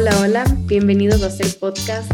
Hola, 0.00 0.18
hola, 0.22 0.44
bienvenidos 0.64 1.22
a 1.22 1.26
Hacer 1.26 1.58
Podcast. 1.60 2.10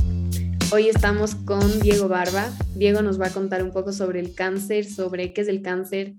Hoy 0.73 0.89
estamos 0.89 1.37
con 1.37 1.79
Diego 1.79 2.09
Barba. 2.09 2.51
Diego 2.75 3.01
nos 3.01 3.21
va 3.21 3.29
a 3.29 3.33
contar 3.33 3.63
un 3.63 3.71
poco 3.71 3.93
sobre 3.93 4.19
el 4.19 4.35
cáncer, 4.35 4.87
sobre 4.87 5.33
qué 5.33 5.43
es 5.43 5.47
el 5.47 5.63
cáncer. 5.63 6.15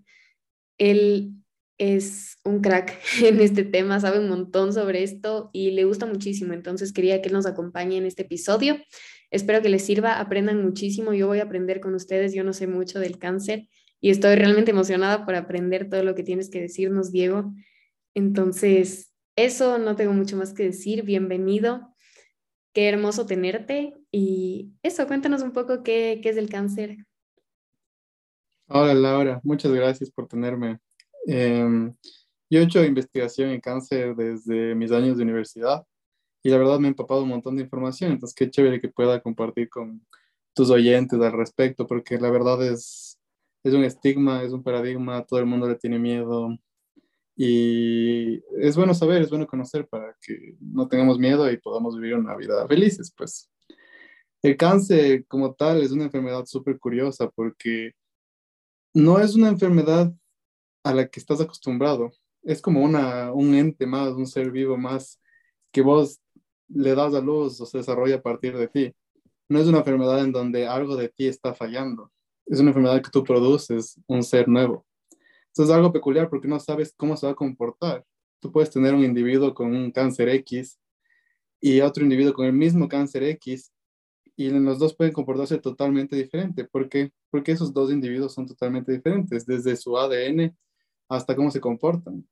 Él 0.77 1.33
es 1.77 2.37
un 2.45 2.61
crack 2.61 2.97
en 3.21 3.41
este 3.41 3.65
tema, 3.65 3.99
sabe 3.99 4.19
un 4.19 4.29
montón 4.29 4.71
sobre 4.71 5.03
esto 5.03 5.49
y 5.51 5.71
le 5.71 5.83
gusta 5.83 6.05
muchísimo. 6.05 6.53
Entonces 6.53 6.93
quería 6.93 7.21
que 7.21 7.27
él 7.27 7.33
nos 7.33 7.45
acompañe 7.45 7.97
en 7.97 8.05
este 8.05 8.21
episodio. 8.21 8.77
Espero 9.29 9.61
que 9.61 9.67
les 9.67 9.83
sirva, 9.83 10.21
aprendan 10.21 10.63
muchísimo. 10.63 11.11
Yo 11.11 11.27
voy 11.27 11.39
a 11.39 11.43
aprender 11.43 11.81
con 11.81 11.93
ustedes. 11.95 12.33
Yo 12.33 12.45
no 12.45 12.53
sé 12.53 12.67
mucho 12.67 12.97
del 13.01 13.19
cáncer 13.19 13.67
y 13.99 14.11
estoy 14.11 14.35
realmente 14.35 14.71
emocionada 14.71 15.25
por 15.25 15.35
aprender 15.35 15.89
todo 15.89 16.01
lo 16.03 16.15
que 16.15 16.23
tienes 16.23 16.49
que 16.49 16.61
decirnos, 16.61 17.11
Diego. 17.11 17.51
Entonces, 18.13 19.11
eso 19.37 19.77
no 19.77 19.95
tengo 19.95 20.13
mucho 20.13 20.35
más 20.35 20.51
que 20.53 20.63
decir. 20.63 21.03
Bienvenido. 21.03 21.93
Qué 22.73 22.89
hermoso 22.89 23.27
tenerte. 23.27 23.93
Y 24.11 24.73
eso, 24.81 25.05
cuéntanos 25.07 25.43
un 25.43 25.53
poco 25.53 25.83
qué, 25.83 26.19
qué 26.21 26.29
es 26.29 26.37
el 26.37 26.49
cáncer. 26.49 26.97
Hola 28.67 28.95
Laura, 28.95 29.39
muchas 29.43 29.71
gracias 29.71 30.09
por 30.09 30.27
tenerme. 30.27 30.79
Em, 31.27 31.95
yo 32.49 32.59
he 32.59 32.63
hecho 32.63 32.83
investigación 32.83 33.51
en 33.51 33.61
cáncer 33.61 34.15
desde 34.15 34.73
mis 34.73 34.91
años 34.91 35.17
de 35.17 35.23
universidad 35.23 35.85
y 36.43 36.49
la 36.49 36.57
verdad 36.57 36.79
me 36.79 36.87
he 36.87 36.89
empapado 36.89 37.23
un 37.23 37.29
montón 37.29 37.55
de 37.55 37.63
información, 37.63 38.11
entonces 38.11 38.35
qué 38.35 38.49
chévere 38.49 38.81
que 38.81 38.89
pueda 38.89 39.21
compartir 39.21 39.69
con 39.69 40.05
tus 40.53 40.69
oyentes 40.69 41.19
al 41.21 41.31
respecto, 41.31 41.87
porque 41.87 42.17
la 42.17 42.29
verdad 42.29 42.61
es, 42.65 43.19
es 43.63 43.73
un 43.73 43.83
estigma, 43.83 44.43
es 44.43 44.51
un 44.51 44.63
paradigma, 44.63 45.23
todo 45.25 45.39
el 45.39 45.45
mundo 45.45 45.69
le 45.69 45.75
tiene 45.75 45.99
miedo 45.99 46.57
y 47.39 48.43
es 48.59 48.75
bueno 48.75 48.95
saber, 48.95 49.21
es 49.21 49.29
bueno 49.29 49.45
conocer 49.45 49.87
para 49.87 50.17
que 50.19 50.57
no 50.59 50.87
tengamos 50.87 51.19
miedo 51.19 51.49
y 51.51 51.57
podamos 51.57 51.95
vivir 51.95 52.15
una 52.15 52.35
vida 52.35 52.67
felices, 52.67 53.13
pues. 53.15 53.47
El 54.41 54.57
cáncer 54.57 55.25
como 55.27 55.53
tal 55.53 55.83
es 55.83 55.91
una 55.91 56.05
enfermedad 56.05 56.45
súper 56.45 56.79
curiosa 56.79 57.29
porque 57.29 57.91
no 58.91 59.19
es 59.19 59.35
una 59.35 59.49
enfermedad 59.49 60.11
a 60.83 60.93
la 60.95 61.07
que 61.07 61.19
estás 61.19 61.39
acostumbrado. 61.39 62.11
Es 62.41 62.59
como 62.59 62.81
una, 62.81 63.31
un 63.31 63.53
ente 63.53 63.85
más, 63.85 64.13
un 64.13 64.25
ser 64.25 64.49
vivo 64.51 64.75
más 64.75 65.21
que 65.71 65.81
vos 65.81 66.19
le 66.69 66.95
das 66.95 67.13
a 67.13 67.21
luz 67.21 67.61
o 67.61 67.67
se 67.67 67.77
desarrolla 67.77 68.15
a 68.15 68.21
partir 68.21 68.57
de 68.57 68.67
ti. 68.67 68.95
No 69.47 69.59
es 69.59 69.67
una 69.67 69.79
enfermedad 69.79 70.23
en 70.23 70.31
donde 70.31 70.65
algo 70.65 70.95
de 70.95 71.09
ti 71.09 71.27
está 71.27 71.53
fallando. 71.53 72.11
Es 72.47 72.59
una 72.59 72.71
enfermedad 72.71 73.01
que 73.03 73.11
tú 73.11 73.23
produces, 73.23 73.99
un 74.07 74.23
ser 74.23 74.47
nuevo. 74.47 74.86
Eso 75.57 75.63
es 75.63 75.71
algo 75.71 75.91
peculiar 75.91 76.29
porque 76.29 76.47
no 76.47 76.59
sabes 76.59 76.93
cómo 76.95 77.17
se 77.17 77.25
va 77.25 77.31
a 77.31 77.35
comportar. 77.35 78.05
Tú 78.39 78.51
puedes 78.51 78.69
tener 78.69 78.93
un 78.93 79.03
individuo 79.03 79.55
con 79.55 79.75
un 79.75 79.91
cáncer 79.91 80.29
X 80.29 80.79
y 81.59 81.81
otro 81.81 82.03
individuo 82.03 82.31
con 82.31 82.45
el 82.45 82.53
mismo 82.53 82.87
cáncer 82.87 83.23
X 83.23 83.73
y 84.35 84.51
los 84.51 84.77
dos 84.77 84.95
pueden 84.95 85.13
comportarse 85.13 85.57
totalmente 85.57 86.15
diferente. 86.15 86.65
¿Por 86.65 86.87
qué? 86.87 87.11
Porque 87.31 87.53
esos 87.53 87.73
dos 87.73 87.91
individuos 87.91 88.35
son 88.35 88.45
totalmente 88.45 88.91
diferentes, 88.91 89.47
desde 89.47 89.75
su 89.75 89.97
ADN 89.97 90.55
hasta 91.09 91.35
cómo 91.35 91.49
se 91.49 91.59
comportan. 91.59 92.23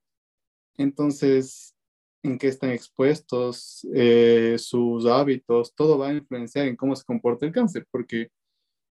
Entonces, 0.77 1.75
en 2.21 2.37
qué 2.37 2.49
están 2.49 2.69
expuestos, 2.69 3.87
eh, 3.91 4.55
sus 4.59 5.07
hábitos, 5.07 5.73
todo 5.73 5.97
va 5.97 6.09
a 6.09 6.13
influenciar 6.13 6.67
en 6.67 6.75
cómo 6.75 6.95
se 6.95 7.03
comporta 7.03 7.47
el 7.47 7.51
cáncer, 7.51 7.87
porque 7.89 8.29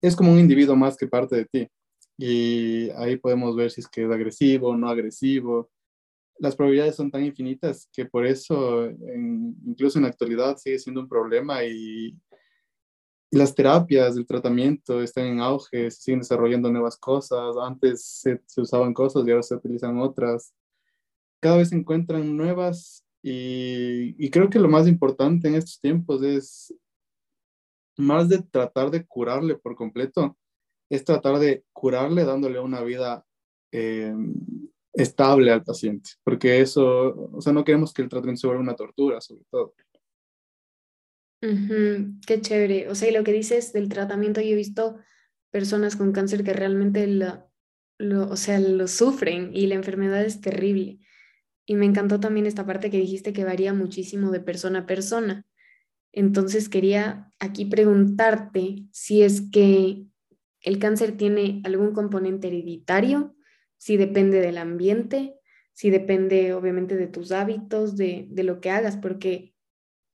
es 0.03 0.17
como 0.17 0.33
un 0.33 0.41
individuo 0.41 0.75
más 0.75 0.97
que 0.97 1.07
parte 1.07 1.37
de 1.37 1.45
ti. 1.45 1.69
Y 2.17 2.91
ahí 2.91 3.17
podemos 3.17 3.57
ver 3.57 3.71
si 3.71 3.81
es 3.81 3.89
que 3.89 4.05
es 4.05 4.11
agresivo 4.11 4.69
o 4.69 4.77
no 4.77 4.89
agresivo. 4.89 5.71
Las 6.39 6.57
probabilidades 6.57 6.97
son 6.97 7.11
tan 7.11 7.25
infinitas 7.25 7.89
que 7.93 8.07
por 8.07 8.27
eso, 8.27 8.89
incluso 9.67 9.99
en 9.99 10.03
la 10.03 10.09
actualidad, 10.11 10.57
sigue 10.57 10.79
siendo 10.79 11.01
un 11.01 11.09
problema 11.09 11.65
y, 11.65 12.17
las 13.35 13.55
terapias, 13.55 14.17
el 14.17 14.27
tratamiento 14.27 15.03
están 15.03 15.27
en 15.27 15.41
auge, 15.41 15.91
se 15.91 16.01
siguen 16.03 16.21
desarrollando 16.21 16.71
nuevas 16.71 16.97
cosas. 16.97 17.57
Antes 17.61 18.05
se, 18.05 18.41
usaban 18.57 18.95
cosas 18.95 19.27
y 19.27 19.31
ahora 19.31 19.43
se 19.43 19.57
utilizan 19.57 19.99
otras. 19.99 20.55
Cada 21.41 21.57
vez 21.57 21.71
se 21.71 21.77
encuentran 21.77 22.37
nuevas 22.37 23.05
y, 23.23 24.31
creo 24.31 24.49
que 24.49 24.59
lo 24.59 24.69
más 24.69 24.87
importante 24.87 25.49
en 25.49 25.57
estos 25.57 25.81
tiempos 25.81 26.23
es 26.23 26.75
más 27.97 28.29
de 28.29 28.43
tratar 28.43 28.91
de 28.91 29.05
curarle 29.05 29.57
por 29.57 29.75
completo, 29.75 30.37
es 30.95 31.05
tratar 31.05 31.39
de 31.39 31.65
curarle 31.73 32.25
dándole 32.25 32.61
una 32.61 32.83
vida 32.83 33.25
eh, 33.73 34.15
estable 34.93 35.51
al 35.51 35.65
paciente, 35.65 36.11
porque 36.23 36.61
eso, 36.61 37.31
o 37.33 37.41
sea, 37.41 37.53
no 37.53 37.65
queremos 37.65 37.93
que 37.93 38.03
el 38.03 38.09
tratamiento 38.09 38.41
se 38.41 38.47
vuelva 38.47 38.63
una 38.63 38.77
tortura, 38.77 39.21
sobre 39.21 39.43
todo. 39.51 39.75
Qué 42.27 42.41
chévere. 42.41 42.89
O 42.89 42.95
sea, 42.95 43.11
y 43.11 43.13
lo 43.13 43.23
que 43.23 43.33
dices 43.33 43.73
del 43.73 43.89
tratamiento, 43.89 44.41
yo 44.41 44.49
he 44.49 44.55
visto 44.55 44.97
personas 45.51 45.97
con 45.97 46.13
cáncer 46.13 46.43
que 46.43 46.53
realmente 46.53 47.07
lo, 47.07 48.31
o 48.31 48.37
sea, 48.37 48.59
lo 48.59 48.89
sufren 48.89 49.51
y 49.55 49.67
la 49.67 49.75
enfermedad 49.75 50.25
es 50.25 50.41
terrible. 50.41 51.01
Y 51.67 51.75
me 51.75 51.87
encantó 51.87 52.21
también 52.21 52.47
esta 52.47 52.67
parte 52.67 52.91
que 52.91 52.99
dijiste 52.99 53.33
que 53.33 53.45
varía 53.45 53.75
muchísimo 53.75 54.31
de 54.31 54.41
persona 54.41 54.81
a 54.81 54.87
persona. 54.87 55.47
Entonces 56.13 56.69
quería 56.69 57.31
aquí 57.41 57.65
preguntarte 57.67 58.85
si 58.93 59.23
es 59.23 59.43
que 59.51 60.07
el 60.65 60.79
cáncer 60.79 61.17
tiene 61.17 61.63
algún 61.65 61.93
componente 61.93 62.49
hereditario, 62.49 63.37
si 63.77 63.97
depende 63.97 64.41
del 64.41 64.59
ambiente, 64.59 65.37
si 65.73 65.91
depende 65.91 66.55
obviamente 66.55 66.97
de 66.97 67.07
tus 67.07 67.31
hábitos, 67.31 67.97
de, 67.97 68.29
lo 68.35 68.61
que 68.61 68.71
hagas, 68.71 68.97
porque, 68.97 69.55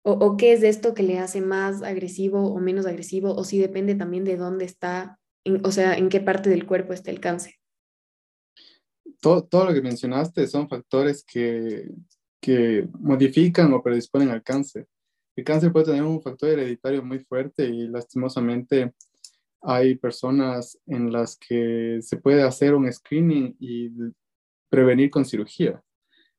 o, 0.02 0.36
qué 0.36 0.54
es 0.54 0.62
de 0.62 0.70
esto 0.70 0.94
que 0.94 1.04
le 1.04 1.20
hace 1.20 1.40
más 1.40 1.84
agresivo 1.84 2.52
o 2.52 2.60
menos 2.60 2.86
agresivo, 2.86 3.34
o 3.34 3.44
si 3.44 3.60
depende 3.60 3.96
también 3.96 4.26
de 4.26 4.36
dónde 4.38 4.66
está, 4.66 5.20
o 5.64 5.72
sea, 5.72 5.98
en 5.98 6.10
qué 6.10 6.20
parte 6.20 6.50
del 6.50 6.66
cuerpo 6.66 6.94
está 6.94 7.12
el 7.12 7.20
cáncer 7.20 7.54
todo, 9.22 9.66
lo 9.66 9.74
que 9.74 9.82
mencionaste 9.82 10.48
son 10.48 10.70
factores 10.70 11.24
que 11.24 11.90
modifican 13.00 13.74
o 13.74 13.84
predisponen 13.84 14.30
al 14.30 14.44
cáncer. 14.44 14.88
El 15.36 15.44
cáncer 15.44 15.72
puede 15.72 15.88
tener 15.88 16.04
un 16.04 16.22
factor 16.22 16.50
hereditario 16.50 17.04
muy 17.04 17.20
fuerte 17.20 17.66
y 17.66 17.88
lastimosamente 17.88 18.94
hay 19.62 19.96
personas 19.96 20.80
en 20.88 21.12
las 21.12 21.38
que 21.38 22.00
se 22.02 22.18
puede 22.18 22.44
hacer 22.44 22.74
un 22.74 22.92
screening 22.92 23.56
y 23.60 23.92
prevenir 24.70 25.10
con 25.10 25.26
cirugía. 25.26 25.82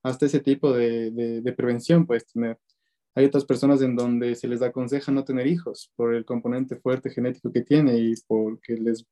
Hasta 0.02 0.26
ese 0.26 0.40
tipo 0.40 0.72
de, 0.72 1.10
de, 1.10 1.52
prevención 1.52 2.06
puedes 2.06 2.26
tener. 2.26 2.58
Hay 3.14 3.26
otras 3.26 3.44
personas 3.44 3.82
en 3.82 3.96
donde 3.96 4.34
se 4.34 4.48
les 4.48 4.62
aconseja 4.62 5.12
no 5.12 5.24
tener 5.24 5.46
hijos 5.46 5.92
por 5.96 6.14
el 6.14 6.24
componente 6.24 6.76
fuerte 6.76 7.10
genético 7.10 7.52
que 7.52 7.62
tiene 7.62 7.98
y 7.98 8.14
porque 8.26 8.74
les 8.74 9.04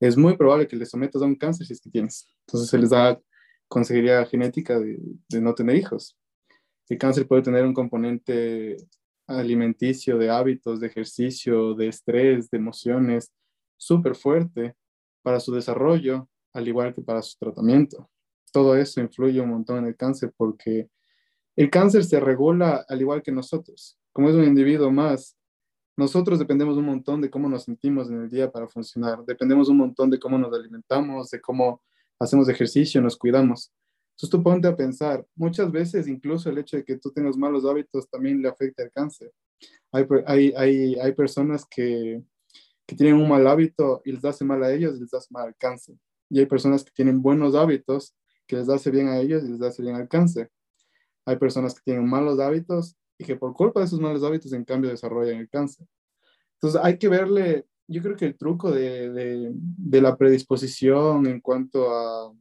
es 0.00 0.16
muy 0.16 0.36
probable 0.36 0.66
que 0.66 0.76
les 0.76 0.90
sometas 0.90 1.22
a 1.22 1.26
un 1.26 1.36
cáncer 1.36 1.66
si 1.66 1.72
es 1.72 1.80
que 1.80 1.90
tienes. 1.90 2.28
Entonces 2.46 2.68
se 2.68 2.78
les 2.78 2.90
da 2.90 3.20
consejería 3.68 4.24
genética 4.26 4.78
de, 4.78 4.98
de 5.28 5.40
no 5.40 5.54
tener 5.54 5.76
hijos. 5.76 6.18
El 6.88 6.98
cáncer 6.98 7.26
puede 7.26 7.42
tener 7.42 7.64
un 7.64 7.74
componente 7.74 8.76
alimenticio, 9.26 10.18
de 10.18 10.30
hábitos, 10.30 10.80
de 10.80 10.86
ejercicio, 10.86 11.74
de 11.74 11.88
estrés, 11.88 12.50
de 12.50 12.58
emociones, 12.58 13.32
súper 13.76 14.14
fuerte 14.14 14.74
para 15.22 15.40
su 15.40 15.52
desarrollo, 15.52 16.28
al 16.52 16.68
igual 16.68 16.94
que 16.94 17.02
para 17.02 17.22
su 17.22 17.36
tratamiento. 17.38 18.08
Todo 18.52 18.76
eso 18.76 19.00
influye 19.00 19.40
un 19.40 19.50
montón 19.50 19.78
en 19.78 19.86
el 19.86 19.96
cáncer 19.96 20.32
porque 20.36 20.88
el 21.56 21.70
cáncer 21.70 22.04
se 22.04 22.20
regula 22.20 22.84
al 22.88 23.00
igual 23.00 23.22
que 23.22 23.32
nosotros. 23.32 23.98
Como 24.12 24.28
es 24.28 24.34
un 24.34 24.44
individuo 24.44 24.90
más, 24.90 25.36
nosotros 25.96 26.38
dependemos 26.38 26.76
un 26.76 26.84
montón 26.84 27.20
de 27.20 27.30
cómo 27.30 27.48
nos 27.48 27.64
sentimos 27.64 28.10
en 28.10 28.22
el 28.22 28.28
día 28.28 28.50
para 28.50 28.68
funcionar, 28.68 29.24
dependemos 29.24 29.68
un 29.68 29.78
montón 29.78 30.10
de 30.10 30.18
cómo 30.18 30.38
nos 30.38 30.52
alimentamos, 30.52 31.30
de 31.30 31.40
cómo 31.40 31.82
hacemos 32.18 32.48
ejercicio, 32.48 33.00
nos 33.00 33.16
cuidamos. 33.16 33.72
Entonces 34.16 34.30
tú 34.30 34.42
ponte 34.42 34.66
a 34.66 34.74
pensar, 34.74 35.26
muchas 35.34 35.70
veces 35.70 36.08
incluso 36.08 36.48
el 36.48 36.56
hecho 36.56 36.78
de 36.78 36.84
que 36.84 36.96
tú 36.96 37.10
tengas 37.10 37.36
malos 37.36 37.66
hábitos 37.66 38.08
también 38.08 38.40
le 38.40 38.48
afecta 38.48 38.82
al 38.82 38.90
cáncer. 38.90 39.30
Hay, 39.92 40.06
hay, 40.26 40.54
hay, 40.56 40.94
hay 40.94 41.12
personas 41.12 41.66
que, 41.66 42.22
que 42.86 42.96
tienen 42.96 43.16
un 43.16 43.28
mal 43.28 43.46
hábito 43.46 44.00
y 44.06 44.12
les 44.12 44.24
hace 44.24 44.42
mal 44.42 44.64
a 44.64 44.72
ellos 44.72 44.96
y 44.96 45.00
les 45.00 45.12
hace 45.12 45.26
mal 45.30 45.48
al 45.48 45.56
cáncer. 45.56 45.96
Y 46.30 46.38
hay 46.38 46.46
personas 46.46 46.82
que 46.82 46.92
tienen 46.92 47.20
buenos 47.20 47.54
hábitos 47.54 48.16
que 48.46 48.56
les 48.56 48.70
hace 48.70 48.90
bien 48.90 49.08
a 49.08 49.18
ellos 49.18 49.44
y 49.44 49.48
les 49.48 49.60
hace 49.60 49.82
bien 49.82 49.96
al 49.96 50.08
cáncer. 50.08 50.50
Hay 51.26 51.36
personas 51.36 51.74
que 51.74 51.82
tienen 51.84 52.08
malos 52.08 52.40
hábitos 52.40 52.96
y 53.18 53.24
que 53.24 53.36
por 53.36 53.52
culpa 53.52 53.80
de 53.80 53.86
esos 53.86 54.00
malos 54.00 54.24
hábitos, 54.24 54.50
en 54.54 54.64
cambio, 54.64 54.88
desarrollan 54.88 55.40
el 55.40 55.50
cáncer. 55.50 55.86
Entonces, 56.54 56.80
hay 56.82 56.96
que 56.96 57.08
verle, 57.08 57.66
yo 57.86 58.00
creo 58.00 58.16
que 58.16 58.24
el 58.24 58.38
truco 58.38 58.70
de, 58.70 59.10
de, 59.10 59.50
de 59.52 60.00
la 60.00 60.16
predisposición 60.16 61.26
en 61.26 61.40
cuanto 61.40 61.90
a, 61.90 62.32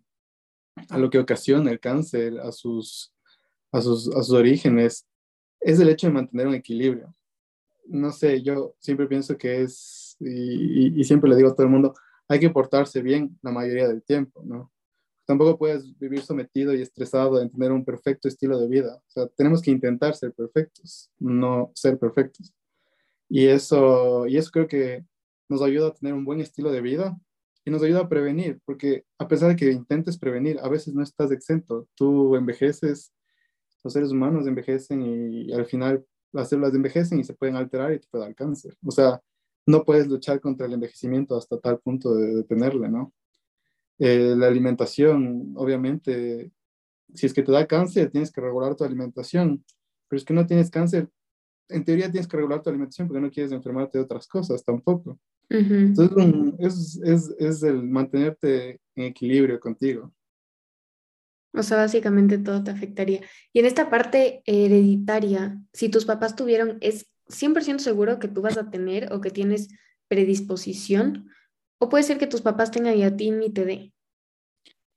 a, 0.89 0.97
lo 0.97 1.09
que 1.09 1.19
ocasiona 1.19 1.71
el 1.71 1.79
cáncer, 1.79 2.39
a 2.39 2.51
sus, 2.51 3.13
a 3.71 3.81
sus, 3.81 4.07
a 4.15 4.23
sus 4.23 4.31
orígenes, 4.31 5.05
es 5.59 5.79
el 5.79 5.89
hecho 5.89 6.07
de 6.07 6.13
mantener 6.13 6.47
un 6.47 6.55
equilibrio. 6.55 7.13
No 7.87 8.11
sé, 8.11 8.41
yo 8.41 8.75
siempre 8.79 9.07
pienso 9.07 9.37
que 9.37 9.61
es, 9.61 10.15
y, 10.19 11.03
siempre 11.03 11.29
le 11.29 11.35
digo 11.35 11.49
a 11.49 11.55
todo 11.55 11.63
el 11.63 11.71
mundo, 11.71 11.93
hay 12.27 12.39
que 12.39 12.49
portarse 12.49 13.01
bien 13.01 13.37
la 13.41 13.51
mayoría 13.51 13.87
del 13.87 14.03
tiempo, 14.03 14.41
¿no? 14.43 14.71
Tampoco 15.27 15.57
puedes 15.57 15.97
vivir 15.97 16.21
sometido 16.21 16.73
y 16.73 16.81
estresado 16.81 17.41
en 17.41 17.49
tener 17.49 17.71
un 17.71 17.83
perfecto 17.83 18.27
estilo 18.27 18.59
de 18.59 18.67
vida. 18.67 19.01
Tenemos 19.35 19.61
que 19.61 19.71
intentar 19.71 20.15
ser 20.15 20.33
perfectos, 20.33 21.09
no 21.17 21.71
ser 21.73 21.97
perfectos. 21.97 22.53
Y 23.27 23.47
eso, 23.47 24.27
y 24.27 24.37
eso 24.37 24.51
creo 24.51 24.67
que 24.67 25.03
nos 25.49 25.63
ayuda 25.63 25.87
a 25.87 25.93
tener 25.93 26.13
un 26.13 26.25
buen 26.25 26.41
estilo 26.41 26.71
de 26.71 26.81
vida 26.81 27.19
y 27.65 27.71
nos 27.71 27.81
ayuda 27.81 28.01
a 28.01 28.09
prevenir, 28.09 28.61
porque 28.63 29.05
a 29.17 29.27
pesar 29.27 29.49
de 29.49 29.55
que 29.55 29.71
intentes 29.71 30.19
prevenir, 30.19 30.59
a 30.61 30.69
veces 30.69 30.93
no 30.93 31.01
estás 31.01 31.31
exento. 31.31 31.87
Tú 31.95 32.35
envejeces, 32.35 33.11
los 33.83 33.91
seres 33.91 34.11
humanos 34.11 34.45
envejecen 34.45 35.01
y, 35.01 35.51
al 35.51 35.65
final 35.65 36.05
las 36.31 36.49
células 36.49 36.75
envejecen 36.75 37.19
y 37.19 37.23
se 37.23 37.33
pueden 37.33 37.55
alterar 37.55 37.93
y 37.93 37.99
te 37.99 38.07
puede 38.09 38.25
dar 38.25 38.35
cáncer. 38.35 38.77
O 38.85 38.91
sea, 38.91 39.19
no 39.65 39.83
puedes 39.83 40.07
luchar 40.07 40.39
contra 40.41 40.67
el 40.67 40.73
envejecimiento 40.73 41.35
hasta 41.35 41.59
tal 41.59 41.79
punto 41.79 42.13
de 42.13 42.35
detenerle, 42.35 42.89
¿no? 42.89 43.13
Eh, 43.97 44.35
la 44.37 44.47
alimentación, 44.47 45.53
obviamente, 45.55 46.51
si 47.13 47.25
es 47.25 47.33
que 47.33 47.41
te 47.41 47.51
da 47.51 47.65
cáncer, 47.65 48.11
tienes 48.11 48.31
que 48.31 48.41
regular 48.41 48.75
tu 48.75 48.83
alimentación, 48.83 49.63
pero 50.07 50.17
es 50.19 50.25
que 50.25 50.33
no 50.33 50.45
tienes 50.45 50.69
cáncer, 50.69 51.09
en 51.69 51.83
teoría 51.83 52.11
tienes 52.11 52.27
que 52.27 52.37
regular 52.37 52.61
tu 52.61 52.69
alimentación 52.69 53.07
porque 53.07 53.21
no 53.21 53.31
quieres 53.31 53.51
enfermarte 53.53 53.97
de 53.97 54.03
otras 54.03 54.27
cosas 54.27 54.63
tampoco. 54.63 55.17
Entonces, 55.49 56.99
es, 57.03 57.35
es, 57.37 57.63
el 57.63 57.83
mantenerte 57.83 58.79
en 58.95 59.03
equilibrio 59.03 59.59
contigo. 59.59 60.13
O 61.53 61.63
sea, 61.63 61.77
básicamente 61.77 62.37
todo 62.37 62.63
te 62.63 62.71
afectaría. 62.71 63.21
Y 63.53 63.59
en 63.59 63.65
esta 63.65 63.89
parte 63.89 64.41
hereditaria, 64.45 65.57
si 65.73 65.89
tus 65.89 66.05
papás 66.05 66.35
tuvieron, 66.35 66.77
¿es 66.81 67.07
100% 67.27 67.79
seguro 67.79 68.19
que 68.19 68.27
tú 68.27 68.41
vas 68.41 68.57
a 68.57 68.69
tener 68.69 69.11
o 69.13 69.21
que 69.21 69.31
tienes 69.31 69.69
predisposición? 70.07 71.29
¿O 71.79 71.89
puede 71.89 72.03
ser 72.03 72.17
que 72.17 72.27
tus 72.27 72.41
papás 72.41 72.71
tengan 72.71 72.97
y 72.97 73.03
a 73.03 73.15
ti 73.15 73.31
ni 73.31 73.49
te 73.51 73.65
dé? 73.65 73.93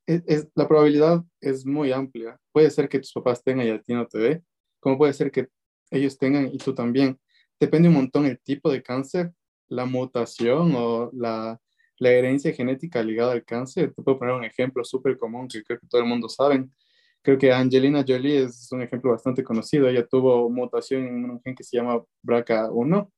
Es, 0.06 0.48
la 0.54 0.66
probabilidad 0.66 1.22
es 1.40 1.66
muy 1.66 1.92
amplia. 1.92 2.38
Puede 2.52 2.70
ser 2.70 2.88
que 2.88 2.98
tus 2.98 3.12
papás 3.12 3.42
tengan 3.42 3.66
y 3.66 3.70
a 3.70 3.80
ti 3.80 3.92
no 3.92 4.06
te 4.06 4.18
dé, 4.18 4.42
como 4.80 4.96
puede 4.96 5.12
ser 5.12 5.30
que 5.30 5.48
ellos 5.90 6.18
tengan 6.18 6.48
y 6.52 6.58
tú 6.58 6.74
también. 6.74 7.18
Depende 7.60 7.88
un 7.88 7.94
montón 7.94 8.26
el 8.26 8.38
tipo 8.40 8.70
de 8.70 8.82
cáncer 8.82 9.32
la 9.68 9.84
mutación 9.86 10.72
o 10.74 11.10
la, 11.12 11.60
la 11.98 12.10
herencia 12.10 12.52
genética 12.52 13.02
ligada 13.02 13.32
al 13.32 13.44
cáncer. 13.44 13.92
Te 13.94 14.02
puedo 14.02 14.18
poner 14.18 14.34
un 14.34 14.44
ejemplo 14.44 14.84
súper 14.84 15.18
común 15.18 15.48
que 15.48 15.62
creo 15.62 15.78
que 15.78 15.86
todo 15.86 16.00
el 16.00 16.06
mundo 16.06 16.28
sabe. 16.28 16.66
Creo 17.22 17.38
que 17.38 17.52
Angelina 17.52 18.04
Jolie 18.06 18.44
es 18.44 18.70
un 18.72 18.82
ejemplo 18.82 19.10
bastante 19.10 19.42
conocido. 19.42 19.88
Ella 19.88 20.06
tuvo 20.06 20.48
mutación 20.48 21.06
en 21.06 21.30
un 21.30 21.40
gen 21.42 21.54
que 21.54 21.64
se 21.64 21.76
llama 21.76 22.02
BRCA1 22.22 23.10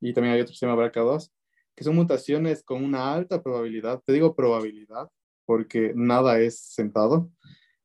y 0.00 0.12
también 0.12 0.34
hay 0.34 0.40
otro 0.40 0.52
que 0.52 0.58
se 0.58 0.66
llama 0.66 0.82
BRCA2, 0.82 1.30
que 1.74 1.84
son 1.84 1.94
mutaciones 1.94 2.62
con 2.62 2.84
una 2.84 3.14
alta 3.14 3.42
probabilidad, 3.42 4.02
te 4.04 4.12
digo 4.12 4.34
probabilidad, 4.34 5.08
porque 5.44 5.92
nada 5.94 6.38
es 6.40 6.58
sentado, 6.58 7.30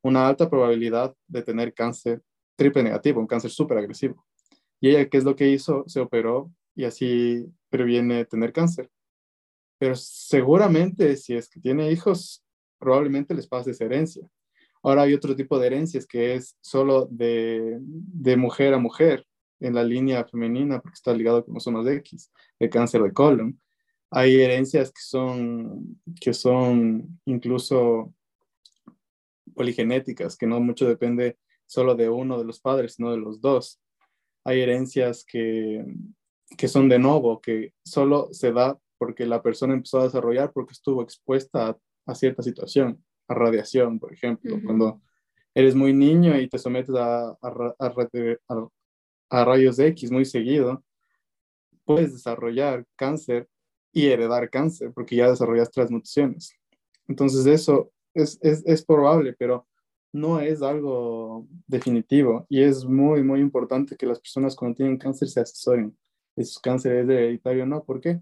una 0.02 0.28
alta 0.28 0.50
probabilidad 0.50 1.16
de 1.28 1.44
tener 1.44 1.74
cáncer 1.74 2.22
triple 2.56 2.84
negativo, 2.84 3.20
un 3.20 3.28
cáncer 3.28 3.52
súper 3.52 3.78
agresivo. 3.78 4.26
Y 4.80 4.90
ella, 4.90 5.08
¿qué 5.08 5.18
es 5.18 5.24
lo 5.24 5.36
que 5.36 5.50
hizo? 5.50 5.84
Se 5.88 6.00
operó 6.00 6.52
y 6.82 6.86
así 6.86 7.46
previene 7.70 8.26
tener 8.26 8.52
cáncer. 8.52 8.90
Pero 9.78 9.96
seguramente 9.96 11.16
si 11.16 11.36
es 11.36 11.48
que 11.48 11.60
tiene 11.60 11.92
hijos, 11.92 12.44
probablemente 12.80 13.36
les 13.36 13.48
pase 13.48 13.70
esa 13.70 13.86
herencia. 13.86 14.28
Ahora 14.82 15.04
hay 15.04 15.14
otro 15.14 15.36
tipo 15.36 15.60
de 15.60 15.68
herencias 15.68 16.08
que 16.08 16.34
es 16.34 16.58
solo 16.60 17.08
de, 17.12 17.78
de 17.80 18.36
mujer 18.36 18.74
a 18.74 18.80
mujer 18.80 19.28
en 19.60 19.76
la 19.76 19.84
línea 19.84 20.26
femenina 20.26 20.82
porque 20.82 20.96
está 20.96 21.14
ligado 21.14 21.46
con 21.46 21.54
los 21.54 21.86
de 21.86 21.98
X, 21.98 22.32
el 22.58 22.72
cáncer 22.72 23.04
de 23.04 23.14
colon. 23.14 23.62
Hay 24.10 24.42
herencias 24.42 24.92
que 24.92 25.02
son, 25.04 26.02
que 26.20 26.34
son 26.34 27.20
incluso 27.26 28.12
poligenéticas, 29.54 30.36
que 30.36 30.48
no 30.48 30.60
mucho 30.60 30.88
depende 30.88 31.38
solo 31.68 31.94
de 31.94 32.10
uno 32.10 32.40
de 32.40 32.46
los 32.46 32.60
padres, 32.60 32.96
sino 32.96 33.12
de 33.12 33.18
los 33.18 33.40
dos. 33.40 33.80
Hay 34.44 34.62
herencias 34.62 35.24
que, 35.24 35.86
que 36.58 36.68
son 36.68 36.90
de 36.90 37.00
nuevo, 37.00 37.42
que 37.42 37.74
solo 37.84 38.30
se 38.32 38.52
da 38.52 38.78
porque 38.98 39.26
la 39.26 39.42
persona 39.42 39.74
empezó 39.74 40.00
a 40.00 40.04
desarrollar 40.04 40.52
porque 40.54 40.74
estuvo 40.74 41.02
expuesta 41.02 41.78
a, 42.06 42.16
cierta 42.16 42.44
situación, 42.44 43.04
a 43.28 43.34
radiación, 43.34 44.00
por 44.00 44.14
ejemplo. 44.14 44.58
Cuando 44.64 45.02
eres 45.56 45.76
muy 45.76 45.94
niño 45.94 46.38
y 46.40 46.48
te 46.48 46.60
sometes 46.60 46.94
a, 46.96 47.30
a, 47.30 47.94
a, 49.30 49.46
rayos 49.46 49.80
X 49.80 50.12
muy 50.12 50.26
seguido, 50.26 50.84
puedes 51.84 52.14
desarrollar 52.14 52.86
cáncer 52.96 53.48
y 53.92 54.08
heredar 54.08 54.50
cáncer 54.50 54.92
porque 54.94 55.16
ya 55.16 55.30
desarrollas 55.30 55.72
transmutaciones. 55.72 56.54
Entonces 57.08 57.46
eso 57.46 57.92
es, 58.14 58.38
es, 58.42 58.64
es 58.66 58.86
probable, 58.86 59.34
pero 59.34 59.68
no 60.14 60.40
es 60.42 60.62
algo 60.62 61.48
definitivo 61.68 62.46
y 62.50 62.62
es 62.62 62.86
muy, 62.86 63.24
muy 63.24 63.40
importante 63.40 63.96
que 63.96 64.06
las 64.06 64.20
personas 64.20 64.56
cuando 64.56 64.76
tienen 64.76 64.98
cáncer 64.98 65.30
se 65.30 65.40
asesoren 65.40 65.98
es 66.36 66.60
cáncer 66.60 66.94
es 66.94 67.10
hereditario 67.10 67.64
o 67.64 67.66
no. 67.68 67.84
¿Por 67.84 68.02
qué? 68.02 68.22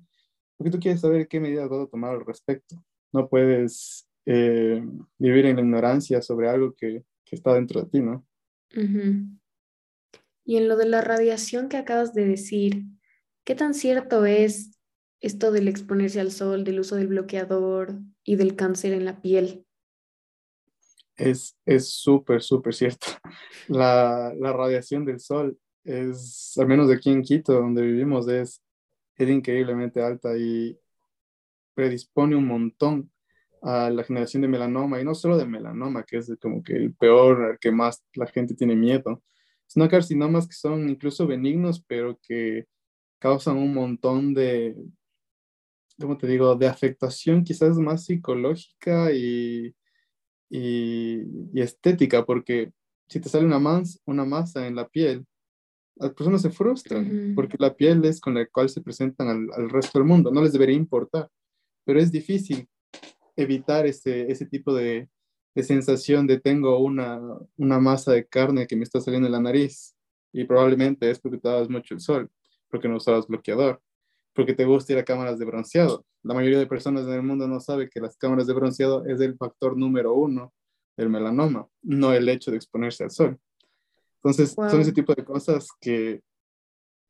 Porque 0.58 0.72
tú 0.72 0.80
quieres 0.80 1.02
saber 1.02 1.28
qué 1.28 1.40
medidas 1.40 1.70
vas 1.70 1.88
a 1.88 1.90
tomar 1.90 2.16
al 2.16 2.26
respecto. 2.26 2.84
No 3.12 3.30
puedes 3.30 4.08
eh, 4.26 4.84
vivir 5.18 5.46
en 5.46 5.56
la 5.56 5.62
ignorancia 5.62 6.22
sobre 6.22 6.50
algo 6.50 6.74
que, 6.76 7.04
que 7.26 7.36
está 7.36 7.54
dentro 7.54 7.82
de 7.82 7.90
ti, 7.90 8.02
¿no? 8.02 8.26
Y 10.44 10.58
en 10.58 10.68
lo 10.68 10.78
de 10.78 10.86
la 10.86 11.02
radiación 11.02 11.70
que 11.70 11.78
acabas 11.78 12.14
de 12.14 12.26
decir, 12.26 12.84
¿qué 13.44 13.56
tan 13.56 13.74
cierto 13.74 14.26
es 14.26 14.72
esto 15.22 15.52
del 15.52 15.68
exponerse 15.68 16.20
al 16.20 16.32
sol, 16.32 16.64
del 16.64 16.80
uso 16.80 16.96
del 16.96 17.08
bloqueador 17.08 18.00
y 18.24 18.36
del 18.36 18.56
cáncer 18.56 18.94
en 18.94 19.06
la 19.06 19.22
piel? 19.22 19.66
Es 21.16 21.56
súper, 21.80 22.42
súper 22.42 22.74
cierto. 22.74 23.08
La, 23.68 24.34
la, 24.40 24.54
radiación 24.54 25.06
del 25.06 25.20
sol 25.20 25.60
es, 25.90 26.54
al 26.58 26.68
menos 26.68 26.92
aquí 26.92 27.10
en 27.10 27.24
Quito, 27.24 27.54
donde 27.54 27.82
vivimos, 27.82 28.28
es, 28.28 28.62
es 29.18 29.30
increíblemente 29.30 30.02
alta 30.02 30.38
y 30.38 30.78
predispone 31.74 32.36
un 32.36 32.46
montón 32.46 33.12
a 33.62 33.90
la 33.90 34.04
generación 34.04 34.42
de 34.42 34.48
melanoma, 34.48 35.02
y 35.02 35.04
no 35.04 35.16
solo 35.16 35.38
de 35.38 35.46
melanoma, 35.46 36.04
que 36.04 36.18
es 36.18 36.32
como 36.42 36.64
que 36.64 36.74
el 36.74 36.94
peor, 36.94 37.44
al 37.44 37.60
que 37.60 37.72
más 37.72 38.04
la 38.14 38.28
gente 38.28 38.56
tiene 38.56 38.76
miedo, 38.76 39.22
sino 39.68 39.90
carcinomas 39.90 40.48
que 40.48 40.54
son 40.56 40.90
incluso 40.90 41.28
benignos, 41.28 41.84
pero 41.86 42.20
que 42.22 42.68
causan 43.20 43.58
un 43.58 43.74
montón 43.74 44.34
de, 44.34 44.76
¿cómo 46.00 46.18
te 46.18 46.28
digo?, 46.28 46.56
de 46.56 46.68
afectación 46.68 47.44
quizás 47.44 47.78
más 47.78 48.06
psicológica 48.06 49.12
y, 49.12 49.76
y, 50.50 51.24
y 51.54 51.62
estética, 51.62 52.26
porque 52.26 52.72
si 53.08 53.20
te 53.20 53.30
sale 53.30 53.46
una, 53.46 53.60
mans, 53.60 54.02
una 54.06 54.26
masa 54.26 54.68
en 54.68 54.76
la 54.76 54.88
piel, 54.88 55.26
las 56.00 56.14
personas 56.14 56.42
se 56.42 56.50
frustran 56.50 57.34
porque 57.36 57.58
la 57.60 57.76
piel 57.76 58.04
es 58.06 58.22
con 58.22 58.34
la 58.34 58.46
cual 58.48 58.70
se 58.70 58.82
presentan 58.82 59.50
al, 59.54 59.70
resto 59.70 60.00
del 60.00 60.08
mundo. 60.08 60.32
No 60.32 60.42
les 60.42 60.54
debería 60.54 60.76
importar, 60.76 61.30
pero 61.86 62.00
es 62.00 62.12
difícil 62.12 62.68
evitar 63.36 63.86
ese, 63.86 64.32
ese 64.32 64.46
tipo 64.46 64.74
de, 64.74 65.10
de 65.56 65.64
sensación 65.64 66.26
de 66.26 66.40
tengo 66.40 66.80
una, 66.80 67.20
una 67.58 67.80
masa 67.80 68.14
de 68.14 68.26
carne 68.26 68.68
que 68.68 68.76
me 68.76 68.84
está 68.84 69.02
saliendo 69.02 69.28
en 69.28 69.34
la 69.34 69.42
nariz 69.42 69.96
y 70.32 70.46
probablemente 70.46 71.10
es 71.10 71.20
porque 71.20 71.38
te 71.38 71.50
das 71.50 71.70
mucho 71.70 71.94
el 71.94 72.00
sol, 72.00 72.30
porque 72.70 72.88
no 72.88 72.98
usabas 72.98 73.28
bloqueador, 73.28 73.82
porque 74.34 74.54
te 74.54 74.66
gusta 74.66 74.94
ir 74.94 75.00
a 75.00 75.06
cámaras 75.06 75.40
de 75.40 75.46
bronceado. 75.46 76.06
La 76.24 76.34
mayoría 76.34 76.60
de 76.60 76.68
personas 76.68 77.06
en 77.08 77.14
el 77.14 77.24
mundo 77.24 77.48
no 77.48 77.60
sabe 77.60 77.90
que 77.90 78.00
las 78.00 78.16
cámaras 78.18 78.48
de 78.48 78.54
bronceado 78.54 79.06
es 79.06 79.20
el 79.22 79.36
factor 79.38 79.78
número 79.78 80.14
uno 80.14 80.54
del 80.98 81.10
melanoma, 81.10 81.68
no 81.82 82.14
el 82.14 82.28
hecho 82.30 82.52
de 82.52 82.58
exponerse 82.58 83.04
al 83.06 83.12
sol. 83.12 83.40
Entonces, 84.22 84.52
son 84.52 84.82
ese 84.82 84.92
tipo 84.92 85.14
de 85.14 85.24
cosas 85.24 85.70
que 85.80 86.22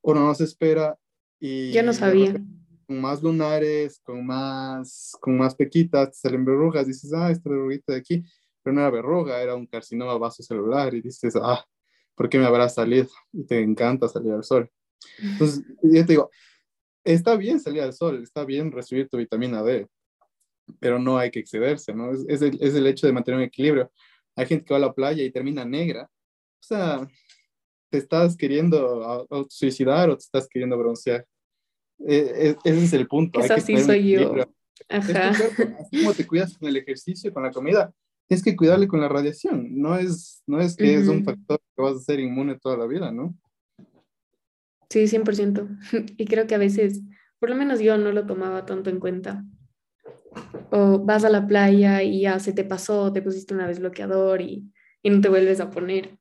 uno 0.04 0.22
no 0.22 0.36
se 0.36 0.44
espera 0.44 0.98
y... 1.40 1.72
Yo 1.72 1.82
no 1.82 1.94
sabía. 1.94 2.34
Con 2.86 3.02
más 3.02 3.22
lunares, 3.24 4.00
con 4.04 4.26
más, 4.26 5.18
con 5.20 5.38
más 5.38 5.56
pequitas, 5.56 6.20
salen 6.20 6.46
verrugas, 6.46 6.88
dices, 6.88 7.12
ah, 7.14 7.32
esta 7.32 7.50
verruguita 7.50 7.94
de 7.94 8.00
aquí, 8.00 8.24
pero 8.62 8.76
no 8.76 8.82
era 8.82 8.90
verruga, 8.90 9.42
era 9.42 9.56
un 9.56 9.66
carcinoma 9.66 10.18
vasocelular 10.18 10.94
y 10.94 11.02
dices, 11.02 11.36
ah, 11.36 11.64
¿por 12.16 12.30
qué 12.30 12.38
me 12.38 12.46
habrá 12.46 12.70
salido? 12.70 13.08
Y 13.32 13.46
te 13.46 13.60
encanta 13.60 14.08
salir 14.08 14.34
al 14.34 14.44
sol. 14.44 14.70
Entonces, 15.20 15.64
yo 15.82 16.06
te 16.06 16.14
digo, 16.14 16.30
está 17.04 17.36
bien 17.38 17.60
salir 17.60 17.82
al 17.82 17.94
sol, 17.94 18.22
está 18.22 18.46
bien 18.46 18.72
recibir 18.72 19.08
tu 19.10 19.18
vitamina 19.18 19.64
D, 19.64 19.88
pero 20.80 21.00
no 21.00 21.18
hay 21.18 21.32
que 21.32 21.40
excederse, 21.40 21.94
¿no? 21.94 22.12
Es, 22.12 22.26
es, 22.28 22.42
el, 22.44 22.62
es 22.62 22.76
el 22.76 22.86
hecho 22.86 23.08
de 23.08 23.14
mantener 23.14 23.40
un 23.40 23.46
equilibrio. 23.46 23.92
Hay 24.36 24.46
gente 24.46 24.66
que 24.66 24.74
va 24.74 24.78
a 24.78 24.82
la 24.82 24.94
playa 24.94 25.24
y 25.24 25.32
termina 25.32 25.66
negra 25.66 26.10
o 26.60 26.64
sea, 26.64 27.08
¿te 27.90 27.98
estás 27.98 28.36
queriendo 28.36 29.28
suicidar 29.50 30.10
o 30.10 30.18
te 30.18 30.24
estás 30.24 30.48
queriendo 30.48 30.78
broncear? 30.78 31.26
E, 32.00 32.56
e, 32.64 32.70
ese 32.70 32.84
es 32.84 32.94
el 32.94 33.08
punto. 33.08 33.40
Es 33.40 33.52
así 33.52 33.78
soy 33.78 34.12
yo. 34.12 34.36
Ajá. 34.88 35.30
así 35.30 35.98
como 35.98 36.14
te 36.14 36.26
cuidas 36.26 36.58
con 36.58 36.70
el 36.70 36.78
ejercicio, 36.78 37.34
con 37.34 37.44
la 37.44 37.52
comida, 37.52 37.94
tienes 38.28 38.44
que 38.44 38.56
cuidarle 38.56 38.88
con 38.88 39.02
la 39.02 39.10
radiación. 39.10 39.68
No 39.80 39.98
es, 39.98 40.44
no 40.48 40.62
es 40.62 40.76
que 40.76 40.96
es 40.96 41.08
un 41.08 41.24
factor 41.24 41.60
que 41.76 41.82
vas 41.82 41.96
a 41.96 42.00
ser 42.00 42.20
inmune 42.20 42.58
toda 42.58 42.78
la 42.78 42.86
vida, 42.86 43.12
¿no? 43.12 43.36
Sí, 44.90 45.08
100%. 45.08 45.68
Y 46.18 46.26
creo 46.26 46.48
que 46.48 46.56
a 46.56 46.60
veces, 46.60 47.02
por 47.40 47.50
lo 47.50 47.56
menos 47.56 47.80
yo 47.80 47.98
no 47.98 48.12
lo 48.12 48.26
tomaba 48.26 48.66
tanto 48.66 48.90
en 48.90 49.00
cuenta. 49.00 49.44
O 50.72 51.00
vas 51.00 51.26
a 51.26 51.30
la 51.30 51.48
playa 51.48 52.04
y 52.04 52.22
ya 52.22 52.40
se 52.40 52.54
te 52.54 52.64
pasó, 52.64 53.12
te 53.12 53.22
pusiste 53.22 53.54
una 53.54 53.68
vez 53.68 53.80
bloqueador 53.80 54.42
y, 54.42 54.72
y 55.02 55.10
no 55.10 55.22
te 55.22 55.30
vuelves 55.30 55.60
a 55.60 55.72
poner. 55.72 56.19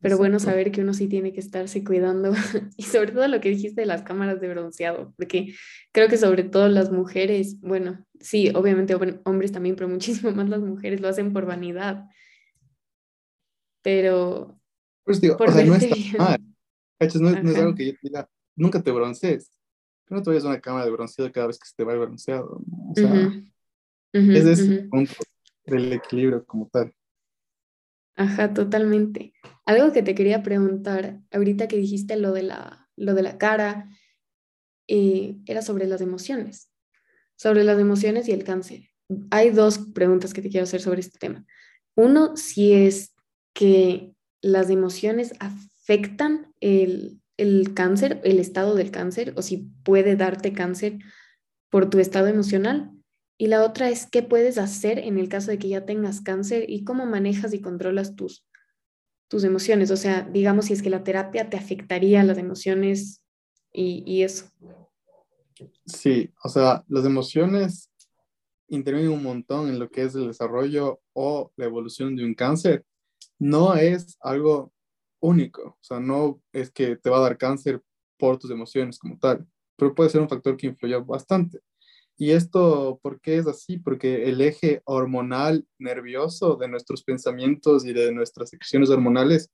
Pero 0.00 0.16
bueno 0.16 0.38
saber 0.38 0.72
que 0.72 0.80
uno 0.80 0.94
sí 0.94 1.08
tiene 1.08 1.32
que 1.32 1.40
estarse 1.40 1.84
cuidando 1.84 2.32
y 2.76 2.84
sobre 2.84 3.12
todo 3.12 3.28
lo 3.28 3.40
que 3.40 3.50
dijiste 3.50 3.82
de 3.82 3.86
las 3.86 4.02
cámaras 4.02 4.40
de 4.40 4.48
bronceado, 4.48 5.12
porque 5.16 5.54
creo 5.92 6.08
que 6.08 6.16
sobre 6.16 6.42
todo 6.44 6.68
las 6.68 6.90
mujeres, 6.90 7.60
bueno, 7.60 8.04
sí, 8.18 8.50
obviamente 8.54 8.94
hombres 9.24 9.52
también, 9.52 9.76
pero 9.76 9.88
muchísimo 9.90 10.32
más 10.32 10.48
las 10.48 10.60
mujeres 10.60 11.00
lo 11.00 11.08
hacen 11.08 11.32
por 11.32 11.46
vanidad. 11.46 12.06
Pero... 13.82 14.58
Pues 15.04 15.20
digo, 15.20 15.36
o 15.38 15.52
sea, 15.52 15.64
no 15.64 15.74
está 15.74 15.96
mal. 16.18 16.40
No, 17.20 17.42
no, 17.42 17.50
es 17.50 17.56
algo 17.56 17.74
que 17.74 17.86
yo 17.86 17.92
diga, 18.02 18.28
nunca 18.54 18.82
te 18.82 18.90
broncees. 18.90 19.50
No 20.08 20.22
te 20.22 20.30
vayas 20.30 20.44
a 20.44 20.48
una 20.48 20.60
cámara 20.60 20.84
de 20.84 20.90
bronceado 20.90 21.32
cada 21.32 21.46
vez 21.46 21.58
que 21.58 21.66
se 21.66 21.74
te 21.76 21.84
va 21.84 21.94
el 21.94 22.00
bronceado. 22.00 22.62
O 22.88 22.94
sea, 22.94 23.32
es 24.12 24.44
ese 24.44 24.82
punto 24.82 25.14
del 25.64 25.92
equilibrio 25.94 26.44
como 26.44 26.68
tal. 26.68 26.92
Ajá, 28.16 28.52
totalmente. 28.52 29.32
Algo 29.64 29.92
que 29.92 30.02
te 30.02 30.14
quería 30.14 30.42
preguntar, 30.42 31.20
ahorita 31.30 31.68
que 31.68 31.76
dijiste 31.76 32.16
lo 32.16 32.32
de 32.32 32.42
la, 32.42 32.88
lo 32.96 33.14
de 33.14 33.22
la 33.22 33.38
cara, 33.38 33.88
eh, 34.88 35.36
era 35.46 35.62
sobre 35.62 35.86
las 35.86 36.00
emociones, 36.00 36.70
sobre 37.36 37.64
las 37.64 37.78
emociones 37.78 38.28
y 38.28 38.32
el 38.32 38.44
cáncer. 38.44 38.90
Hay 39.30 39.50
dos 39.50 39.78
preguntas 39.94 40.34
que 40.34 40.42
te 40.42 40.50
quiero 40.50 40.64
hacer 40.64 40.80
sobre 40.80 41.00
este 41.00 41.18
tema. 41.18 41.46
Uno, 41.94 42.36
si 42.36 42.72
es 42.72 43.14
que 43.54 44.12
las 44.42 44.70
emociones 44.70 45.32
afectan 45.38 46.52
el, 46.60 47.20
el 47.36 47.74
cáncer, 47.74 48.20
el 48.24 48.38
estado 48.38 48.74
del 48.74 48.90
cáncer, 48.90 49.32
o 49.36 49.42
si 49.42 49.70
puede 49.84 50.16
darte 50.16 50.52
cáncer 50.52 50.98
por 51.70 51.88
tu 51.88 51.98
estado 52.00 52.26
emocional. 52.26 52.90
Y 53.40 53.46
la 53.46 53.64
otra 53.64 53.88
es 53.88 54.06
qué 54.06 54.22
puedes 54.22 54.58
hacer 54.58 54.98
en 54.98 55.18
el 55.18 55.30
caso 55.30 55.50
de 55.50 55.58
que 55.58 55.70
ya 55.70 55.86
tengas 55.86 56.20
cáncer 56.20 56.68
y 56.68 56.84
cómo 56.84 57.06
manejas 57.06 57.54
y 57.54 57.62
controlas 57.62 58.14
tus, 58.14 58.46
tus 59.28 59.44
emociones. 59.44 59.90
O 59.90 59.96
sea, 59.96 60.28
digamos 60.30 60.66
si 60.66 60.74
es 60.74 60.82
que 60.82 60.90
la 60.90 61.04
terapia 61.04 61.48
te 61.48 61.56
afectaría 61.56 62.22
las 62.22 62.36
emociones 62.36 63.24
y, 63.72 64.04
y 64.04 64.24
eso. 64.24 64.44
Sí, 65.86 66.30
o 66.44 66.50
sea, 66.50 66.84
las 66.86 67.06
emociones 67.06 67.90
intervienen 68.68 69.10
un 69.10 69.22
montón 69.22 69.70
en 69.70 69.78
lo 69.78 69.88
que 69.88 70.02
es 70.02 70.14
el 70.14 70.26
desarrollo 70.26 71.00
o 71.14 71.50
la 71.56 71.64
evolución 71.64 72.16
de 72.16 72.26
un 72.26 72.34
cáncer. 72.34 72.84
No 73.38 73.74
es 73.74 74.18
algo 74.20 74.70
único, 75.18 75.62
o 75.62 75.78
sea, 75.80 75.98
no 75.98 76.42
es 76.52 76.70
que 76.70 76.94
te 76.96 77.08
va 77.08 77.16
a 77.16 77.22
dar 77.22 77.38
cáncer 77.38 77.80
por 78.18 78.38
tus 78.38 78.50
emociones 78.50 78.98
como 78.98 79.18
tal, 79.18 79.46
pero 79.76 79.94
puede 79.94 80.10
ser 80.10 80.20
un 80.20 80.28
factor 80.28 80.58
que 80.58 80.66
influye 80.66 80.98
bastante. 80.98 81.62
Y 82.20 82.32
esto, 82.32 83.00
¿por 83.02 83.18
qué 83.22 83.38
es 83.38 83.46
así? 83.46 83.78
Porque 83.78 84.28
el 84.28 84.42
eje 84.42 84.82
hormonal 84.84 85.66
nervioso 85.78 86.56
de 86.56 86.68
nuestros 86.68 87.02
pensamientos 87.02 87.86
y 87.86 87.94
de 87.94 88.12
nuestras 88.12 88.50
secreciones 88.50 88.90
hormonales 88.90 89.50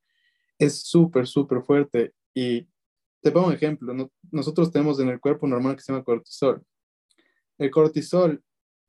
es 0.59 0.81
súper, 0.83 1.29
súper 1.29 1.63
fuerte. 1.63 2.13
Y 2.35 2.67
te 3.23 3.31
pongo 3.31 3.47
un 3.47 3.53
ejemplo. 3.53 3.95
Nosotros 4.33 4.73
tenemos 4.73 4.99
en 4.99 5.11
el 5.11 5.21
cuerpo 5.21 5.47
normal 5.47 5.77
que 5.77 5.83
se 5.83 5.93
llama 5.93 6.03
cortisol. 6.03 6.61
El 7.57 7.71
cortisol, 7.71 8.43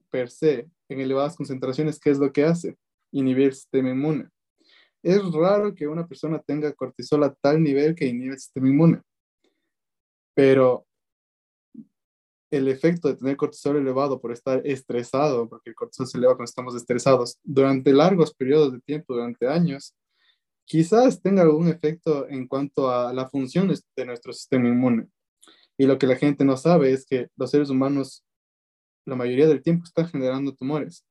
per 0.09 0.31
se, 0.31 0.67
en 0.89 0.99
elevadas 0.99 1.35
concentraciones, 1.35 1.99
¿qué 1.99 2.09
es 2.09 2.17
lo 2.17 2.33
que 2.33 2.45
hace? 2.45 2.79
Inhibir 3.11 3.49
el 3.49 3.53
sistema 3.53 3.91
inmune. 3.91 4.27
Es 5.03 5.21
raro 5.31 5.75
que 5.75 5.87
una 5.87 6.07
persona 6.07 6.41
tenga 6.41 6.73
cortisol 6.73 7.23
a 7.25 7.35
tal 7.35 7.61
nivel 7.61 7.93
que 7.93 8.07
inhibe 8.07 8.33
el 8.33 8.39
sistema 8.39 8.69
inmune. 8.69 9.01
Pero 10.33 10.86
el 12.51 12.67
efecto 12.67 13.07
de 13.07 13.15
tener 13.15 13.35
cortisol 13.35 13.77
elevado 13.77 14.21
por 14.21 14.31
estar 14.31 14.61
estresado, 14.65 15.49
porque 15.49 15.69
el 15.69 15.75
cortisol 15.75 16.07
se 16.07 16.17
eleva 16.17 16.35
cuando 16.35 16.49
estamos 16.49 16.75
estresados, 16.75 17.39
durante 17.43 17.91
largos 17.91 18.33
periodos 18.33 18.73
de 18.73 18.79
tiempo, 18.81 19.13
durante 19.13 19.47
años, 19.47 19.95
quizás 20.65 21.21
tenga 21.21 21.41
algún 21.41 21.67
efecto 21.67 22.27
en 22.29 22.47
cuanto 22.47 22.89
a 22.89 23.13
la 23.13 23.29
función 23.29 23.73
de 23.95 24.05
nuestro 24.05 24.33
sistema 24.33 24.67
inmune. 24.67 25.07
Y 25.77 25.85
lo 25.85 25.97
que 25.97 26.07
la 26.07 26.15
gente 26.15 26.43
no 26.45 26.57
sabe 26.57 26.91
es 26.91 27.05
que 27.05 27.27
los 27.35 27.51
seres 27.51 27.69
humanos, 27.69 28.23
la 29.05 29.15
mayoría 29.15 29.47
del 29.47 29.61
tiempo, 29.61 29.85
están 29.85 30.07
generando 30.07 30.53
tumores. 30.55 31.05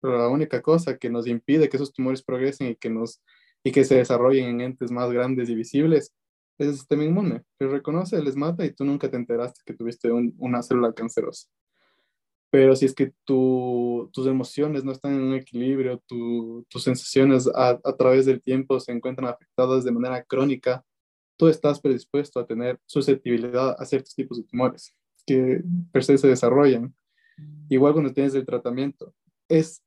Pero 0.00 0.18
la 0.18 0.28
única 0.28 0.62
cosa 0.62 0.96
que 0.98 1.10
nos 1.10 1.26
impide 1.26 1.68
que 1.68 1.76
esos 1.76 1.92
tumores 1.92 2.22
progresen 2.22 2.68
y 2.68 2.76
que, 2.76 2.90
nos, 2.90 3.22
y 3.62 3.70
que 3.70 3.84
se 3.84 3.96
desarrollen 3.96 4.48
en 4.48 4.60
entes 4.62 4.90
más 4.90 5.10
grandes 5.12 5.48
y 5.48 5.54
visibles 5.54 6.12
es 6.60 6.68
el 6.68 6.74
sistema 6.76 7.04
inmune. 7.04 7.42
Que 7.58 7.66
reconoce, 7.66 8.22
les 8.22 8.36
mata 8.36 8.64
y 8.64 8.72
tú 8.72 8.84
nunca 8.84 9.10
te 9.10 9.16
enteraste 9.16 9.60
que 9.64 9.74
tuviste 9.74 10.10
una 10.12 10.62
célula 10.62 10.92
cancerosa. 10.92 11.48
Pero 12.50 12.74
si 12.74 12.84
es 12.86 12.94
que 12.94 13.12
tu, 13.24 14.10
tus 14.12 14.26
emociones 14.26 14.84
no 14.84 14.92
están 14.92 15.14
en 15.14 15.22
un 15.22 15.34
equilibrio, 15.34 16.02
tus 16.06 16.82
sensaciones 16.82 17.48
a, 17.54 17.80
a, 17.82 17.96
través 17.96 18.26
del 18.26 18.42
tiempo 18.42 18.80
se 18.80 18.92
encuentran 18.92 19.28
afectadas 19.28 19.84
de 19.84 19.92
manera 19.92 20.24
crónica, 20.24 20.84
tú 21.36 21.48
estás 21.48 21.80
predispuesto 21.80 22.40
a 22.40 22.46
tener 22.46 22.78
susceptibilidad 22.86 23.76
a 23.78 23.84
ciertos 23.86 24.14
tipos 24.14 24.38
de 24.38 24.44
tumores 24.44 24.94
que 25.26 25.62
per 25.92 26.04
se 26.04 26.18
se 26.18 26.28
desarrollan. 26.28 26.94
Igual 27.68 27.92
cuando 27.92 28.12
tienes 28.12 28.34
el 28.34 28.44
tratamiento. 28.44 29.14
Es, 29.48 29.82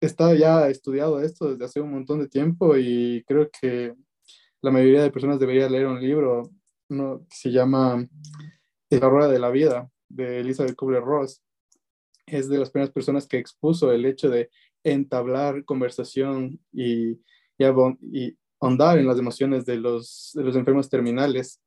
está 0.00 0.34
ya 0.34 0.68
estudiado 0.68 1.20
esto 1.20 1.50
desde 1.50 1.64
hace 1.64 1.80
un 1.80 1.92
montón 1.92 2.20
de 2.20 2.28
tiempo 2.28 2.76
y 2.76 3.22
creo 3.26 3.48
que 3.60 3.94
la 4.62 4.70
mayoría 4.70 5.02
de 5.02 5.10
personas 5.10 5.38
debería 5.38 5.68
leer 5.68 5.86
un 5.86 6.00
libro 6.00 6.50
¿no? 6.88 7.20
que 7.28 7.36
se 7.36 7.50
llama 7.50 8.06
La 8.90 9.08
Rueda 9.08 9.30
de 9.30 9.38
la 9.38 9.50
Vida, 9.50 9.90
de 10.08 10.40
Elizabeth 10.40 10.76
Kubler-Ross. 10.76 11.42
Es 12.26 12.48
de 12.48 12.58
las 12.58 12.70
primeras 12.70 12.92
personas 12.92 13.26
que 13.26 13.38
expuso 13.38 13.92
el 13.92 14.04
hecho 14.04 14.28
de 14.28 14.50
entablar 14.82 15.64
conversación 15.64 16.60
y, 16.72 17.20
y, 17.58 18.36
ahondar 18.58 18.98
en 18.98 19.06
las 19.06 19.18
emociones 19.18 19.66
de 19.66 19.76
los, 19.76 20.32
de 20.34 20.42
los 20.42 20.56
enfermos 20.56 20.88
terminales 20.88 21.60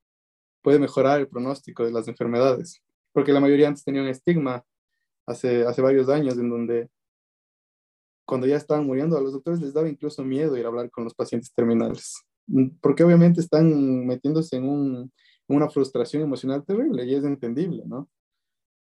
puede 0.61 0.79
mejorar 0.79 1.19
el 1.19 1.27
pronóstico 1.27 1.85
de 1.85 1.91
las 1.91 2.07
enfermedades. 2.07 2.81
Porque 3.13 3.31
la 3.31 3.39
mayoría 3.39 3.67
antes 3.67 3.83
tenía 3.83 4.01
un 4.01 4.07
estigma 4.07 4.65
hace, 5.27 5.65
hace 5.65 5.81
varios 5.81 6.09
años 6.09 6.37
en 6.37 6.49
donde 6.49 6.89
cuando 8.25 8.47
ya 8.47 8.57
estaban 8.57 8.85
muriendo 8.85 9.17
a 9.17 9.21
los 9.21 9.33
doctores 9.33 9.61
les 9.61 9.73
daba 9.73 9.87
incluso 9.87 10.23
miedo 10.23 10.57
ir 10.57 10.65
a 10.65 10.67
hablar 10.67 10.89
con 10.89 11.03
los 11.03 11.13
pacientes 11.13 11.53
terminales 11.53 12.25
porque 12.81 13.03
obviamente 13.03 13.41
están 13.41 14.05
metiéndose 14.05 14.57
en, 14.57 15.11
una 15.47 15.69
frustración 15.69 16.21
emocional 16.21 16.63
terrible 16.63 17.05
y 17.05 17.15
es 17.15 17.23
entendible, 17.23 17.83
¿no? 17.87 18.07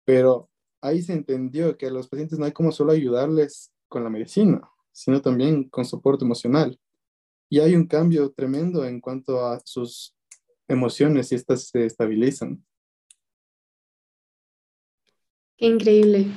Pero 0.06 0.50
ahí 0.82 1.02
se 1.02 1.14
entendió 1.14 1.78
que 1.78 1.88
a 1.88 1.92
los 1.92 2.08
pacientes 2.08 2.40
no 2.40 2.46
hay 2.46 2.52
como 2.52 2.72
solo 2.72 2.94
ayudarles 2.94 3.72
con 3.88 4.04
la 4.04 4.10
medicina, 4.10 4.68
sino 4.92 5.22
también 5.22 5.70
con 5.70 5.86
soporte 5.86 6.26
emocional. 6.26 6.80
Y 7.50 7.60
hay 7.60 7.76
un 7.76 7.86
cambio 7.86 8.32
tremendo 8.32 8.86
en 8.86 9.00
cuanto 9.00 9.46
a 9.46 9.62
sus 9.66 10.16
emociones 10.68 11.32
y 11.32 11.36
estas 11.36 11.68
se 11.70 11.86
estabilizan. 11.86 12.64
Qué 15.58 15.68
increíble, 15.68 16.28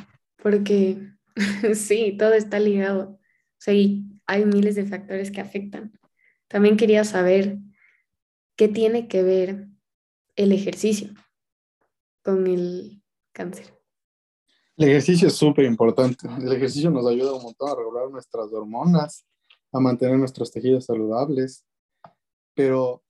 porque 0.43 0.99
sí, 1.75 2.17
todo 2.19 2.35
está 2.35 2.59
ligado. 2.59 3.13
O 3.13 3.63
sea, 3.63 3.75
hay 4.27 4.45
miles 4.47 4.75
de 4.75 4.87
factores 4.87 5.31
que 5.31 5.41
afectan. 5.41 5.93
También 6.51 6.77
quería 6.77 7.05
saber 7.05 7.59
qué 8.57 8.67
tiene 8.67 9.07
que 9.07 9.23
ver 9.23 9.69
el 10.35 10.51
ejercicio 10.51 11.15
con 12.25 12.49
el 12.49 13.05
cáncer. 13.33 13.73
El 14.77 14.89
ejercicio 14.89 15.29
es 15.29 15.35
súper 15.35 15.65
importante. 15.65 16.27
El 16.27 16.53
ejercicio 16.53 16.91
nos 16.91 17.07
ayuda 17.07 17.35
un 17.35 17.45
montón 17.45 17.69
a 17.69 17.77
regular 17.77 18.11
nuestras 18.11 18.53
hormonas, 18.53 19.25
a 19.71 19.79
mantener 19.79 20.19
nuestros 20.19 20.51
tejidos 20.51 20.87
saludables. 20.87 21.65
Pero, 22.55 23.05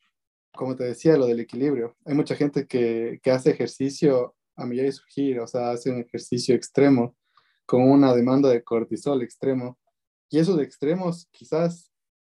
como 0.53 0.77
te 0.77 0.85
decía, 0.85 1.17
lo 1.17 1.25
del 1.25 1.41
equilibrio. 1.41 1.97
Hay 2.05 2.15
mucha 2.15 2.37
gente 2.37 2.67
que, 2.67 3.21
que 3.23 3.31
hace 3.31 3.53
ejercicio 3.53 4.37
a 4.55 4.67
millar 4.67 4.85
y 4.85 4.93
surgir, 4.93 5.41
o 5.41 5.47
sea, 5.47 5.71
hace 5.71 5.91
un 5.91 6.01
ejercicio 6.01 6.55
extremo 6.55 7.17
con 7.65 7.91
una 7.91 8.15
demanda 8.15 8.51
de 8.51 8.63
cortisol 8.63 9.23
extremo. 9.23 9.79
Y 10.29 10.41
esos 10.41 10.61
extremos 10.61 11.27
quizás 11.33 11.90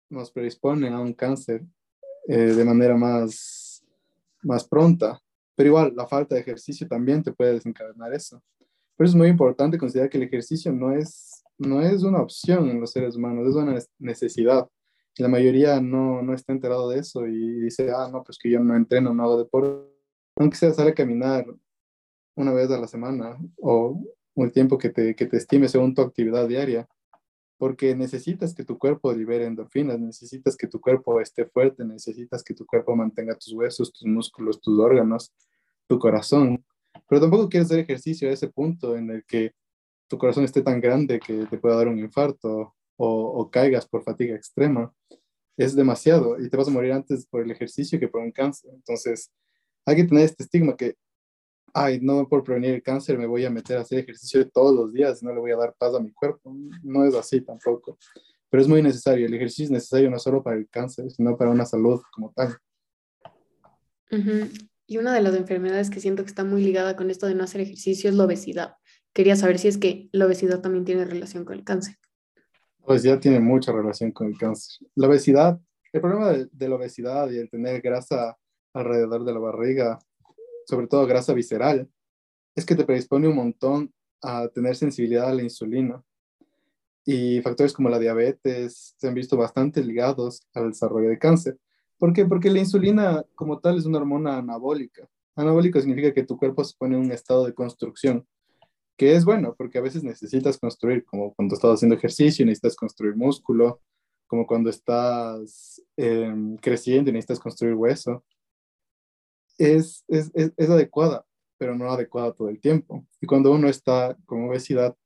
nos 0.09 0.31
predisponen 0.31 0.93
a 0.93 1.01
un 1.01 1.13
cáncer 1.13 1.65
eh, 2.29 2.37
de 2.37 2.65
manera 2.65 2.97
más, 2.97 3.85
más 4.43 4.67
pronta. 4.67 5.21
Pero 5.57 5.69
igual, 5.69 5.95
la 5.95 6.07
falta 6.07 6.35
de 6.35 6.41
ejercicio 6.41 6.87
también 6.89 7.23
te 7.23 7.33
puede 7.33 7.55
desencadenar 7.55 8.13
eso. 8.13 8.43
Por 8.97 9.07
eso 9.07 9.13
es 9.13 9.19
muy 9.19 9.29
importante 9.29 9.79
considerar 9.79 10.11
que 10.11 10.19
el 10.19 10.25
ejercicio 10.25 10.73
no 10.73 10.93
es, 10.93 11.43
no 11.59 11.81
es 11.81 12.03
una 12.03 12.21
opción 12.21 12.69
en 12.69 12.81
los 12.81 12.93
seres 12.93 13.17
humanos, 13.17 13.49
es 13.49 13.55
una 13.55 13.79
necesidad. 13.99 14.69
La 15.19 15.29
mayoría 15.29 15.81
no, 15.81 16.23
no 16.23 16.35
está 16.35 16.53
enterado 16.53 16.89
de 16.91 16.99
eso 17.01 17.27
y 17.27 17.61
dice, 17.61 17.91
ah, 17.93 18.09
no, 18.11 18.23
pues 18.25 18.39
que 18.39 18.51
yo 18.51 18.61
no 18.61 18.75
entreno, 18.75 19.15
no 19.15 19.23
hago 19.25 19.39
deporte. 19.39 19.93
Aunque 20.37 20.57
sea 20.57 20.73
sale 20.73 20.91
a 20.91 20.95
caminar 20.95 21.47
una 22.37 22.53
vez 22.53 22.71
a 22.71 22.79
la 22.79 22.89
semana 22.89 23.39
o 23.61 24.01
un 24.35 24.51
tiempo 24.51 24.79
que 24.79 24.89
te, 24.89 25.15
que 25.15 25.27
te 25.27 25.37
estime 25.37 25.69
según 25.69 25.95
tu 25.95 26.03
actividad 26.03 26.49
diaria, 26.49 26.89
porque 27.59 27.95
necesitas 27.95 28.55
que 28.55 28.65
tu 28.65 28.79
cuerpo 28.79 29.13
libere 29.13 29.47
endorfinas, 29.47 30.01
necesitas 30.01 30.57
que 30.57 30.67
tu 30.67 30.81
cuerpo 30.81 31.21
esté 31.21 31.47
fuerte, 31.47 31.85
necesitas 31.85 32.43
que 32.43 32.55
tu 32.55 32.67
cuerpo 32.67 32.97
mantenga 32.97 33.37
tus 33.37 33.53
huesos, 33.53 33.93
tus 33.93 34.07
músculos, 34.07 34.61
tus 34.61 34.79
órganos, 34.79 35.33
tu 35.87 35.99
corazón. 35.99 36.65
Pero 37.09 37.21
tampoco 37.21 37.49
quieres 37.49 37.67
hacer 37.67 37.81
ejercicio 37.81 38.29
a 38.29 38.33
ese 38.33 38.49
punto 38.49 38.97
en 38.97 39.11
el 39.11 39.25
que 39.25 39.53
tu 40.09 40.19
corazón 40.19 40.45
esté 40.45 40.63
tan 40.63 40.81
grande 40.81 41.21
que 41.21 41.47
te 41.47 41.59
pueda 41.59 41.77
dar 41.77 41.89
un 41.89 41.99
infarto 41.99 42.75
o, 42.97 43.51
caigas 43.51 43.87
por 43.87 44.03
fatiga 44.03 44.35
extrema. 44.37 44.93
Es 45.57 45.75
demasiado 45.75 46.41
y 46.41 46.49
te 46.49 46.57
vas 46.57 46.69
a 46.69 46.73
morir 46.73 46.93
antes 46.93 47.27
por 47.27 47.43
el 47.43 47.51
ejercicio 47.51 47.99
que 48.01 48.09
por 48.09 48.21
un 48.21 48.33
cáncer. 48.33 48.73
Entonces, 48.75 49.33
hay 49.87 49.97
que 49.97 50.05
tener 50.05 50.25
este 50.25 50.43
estigma 50.43 50.77
que, 50.77 50.97
ay, 51.75 51.99
no 52.01 52.27
por 52.29 52.45
prevenir 52.45 52.71
el 52.71 52.83
cáncer 52.83 53.19
me 53.19 53.27
voy 53.27 53.45
a 53.45 53.51
meter 53.51 53.77
a 53.77 53.81
hacer 53.81 53.99
ejercicio 53.99 54.49
todos 54.49 54.75
los 54.75 54.93
días, 54.93 55.23
no 55.23 55.35
le 55.35 55.41
voy 55.41 55.51
a 55.51 55.57
dar 55.57 55.75
paz 55.77 55.95
a 55.95 56.01
mi 56.01 56.13
cuerpo. 56.13 56.57
No 56.83 57.05
es 57.05 57.15
así 57.15 57.41
tampoco. 57.41 57.99
Pero 58.49 58.63
es 58.63 58.69
muy 58.69 58.81
necesario. 58.83 59.27
El 59.27 59.35
ejercicio 59.35 59.65
es 59.65 59.71
necesario 59.73 60.09
no 60.09 60.19
solo 60.19 60.43
para 60.43 60.57
el 60.57 60.69
cáncer, 60.69 61.11
sino 61.11 61.37
para 61.37 61.51
una 61.51 61.67
salud 61.67 62.01
como 62.13 62.33
tal. 62.33 62.57
Y 64.87 64.99
una 64.99 65.13
de 65.13 65.21
las 65.21 65.35
enfermedades 65.35 65.91
que 65.91 65.99
siento 65.99 66.23
que 66.23 66.29
está 66.29 66.45
muy 66.45 66.63
ligada 66.63 66.95
con 66.95 67.11
esto 67.11 67.27
de 67.27 67.35
no 67.35 67.43
hacer 67.43 67.63
ejercicio 67.63 68.09
es 68.09 68.17
la 68.17 68.25
obesidad. 68.25 68.77
Quería 69.13 69.35
saber 69.35 69.59
si 69.59 69.69
es 69.69 69.79
que 69.79 70.09
la 70.13 70.27
obesidad 70.27 70.61
también 70.61 70.85
tiene 70.85 71.05
relación 71.05 71.45
con 71.45 71.57
el 71.57 71.65
cáncer. 71.65 71.97
La 72.81 72.95
obesidad 72.95 73.19
tiene 73.19 73.41
mucha 73.41 73.73
relación 73.73 74.13
con 74.13 74.29
el 74.29 74.39
cáncer. 74.39 74.87
La 74.95 75.09
obesidad, 75.09 75.59
el 75.93 76.01
problema 76.01 76.33
de, 76.33 76.69
la 76.69 76.75
obesidad 76.77 77.31
y 77.31 77.39
el 77.39 77.51
tener 77.51 77.81
grasa 77.81 78.37
alrededor 78.73 79.25
de 79.25 79.33
la 79.33 79.39
barriga, 79.39 79.99
sobre 80.67 80.87
todo 80.87 81.07
grasa 81.07 81.33
visceral, 81.33 81.89
es 82.55 82.65
que 82.65 82.75
te 82.75 82.85
predispone 82.85 83.29
un 83.29 83.37
montón 83.37 83.93
a 84.23 84.49
tener 84.49 84.77
sensibilidad 84.77 85.29
a 85.29 85.35
la 85.35 85.43
insulina. 85.43 86.03
Y 87.05 87.43
factores 87.43 87.73
como 87.73 87.91
la 87.91 87.99
diabetes 87.99 88.95
se 88.97 89.09
han 89.09 89.15
visto 89.15 89.37
bastante 89.37 89.85
ligados 89.85 90.47
al 90.55 90.71
desarrollo 90.71 91.11
de 91.11 91.19
cáncer. 91.19 91.59
¿Por 91.99 92.13
qué? 92.13 92.25
Porque 92.25 92.51
la 92.51 92.61
insulina 92.61 93.25
como 93.35 93.61
tal 93.61 93.79
es 93.79 93.85
una 93.85 93.99
hormona 93.99 94.39
anabólica. 94.39 95.09
Anabólico 95.37 95.81
significa 95.81 96.13
que 96.13 96.25
tu 96.25 96.39
cuerpo 96.39 96.65
se 96.65 96.75
pone 96.79 96.97
en 96.97 97.03
un 97.03 97.13
estado 97.13 97.45
de 97.45 97.55
construcción, 97.55 98.27
que 98.97 99.15
es 99.15 99.25
bueno, 99.25 99.55
porque 99.57 99.79
a 99.79 99.83
veces 99.83 100.05
necesitas 100.05 100.59
construir, 100.59 101.05
como 101.05 101.35
cuando 101.35 101.55
estás 101.55 101.75
haciendo 101.75 101.97
ejercicio, 101.97 102.47
necesitas 102.47 102.77
construir 102.77 103.17
músculo, 103.17 103.81
como 104.27 104.47
cuando 104.47 104.71
estás 104.71 105.83
em, 105.97 106.57
creciendo 106.57 107.13
necesitas 107.13 107.41
construir 107.41 107.75
hueso. 107.75 108.25
Es, 109.59 110.05
es, 110.09 110.31
es, 110.35 110.71
adecuada, 110.71 111.25
pero 111.59 111.77
no 111.77 111.91
adecuada 111.91 112.33
todo 112.33 112.49
el 112.49 112.61
tiempo. 112.61 113.07
Y 113.21 113.27
cuando 113.27 113.53
uno 113.53 113.69
está 113.69 114.17
con 114.27 114.49
obesidad, 114.49 114.97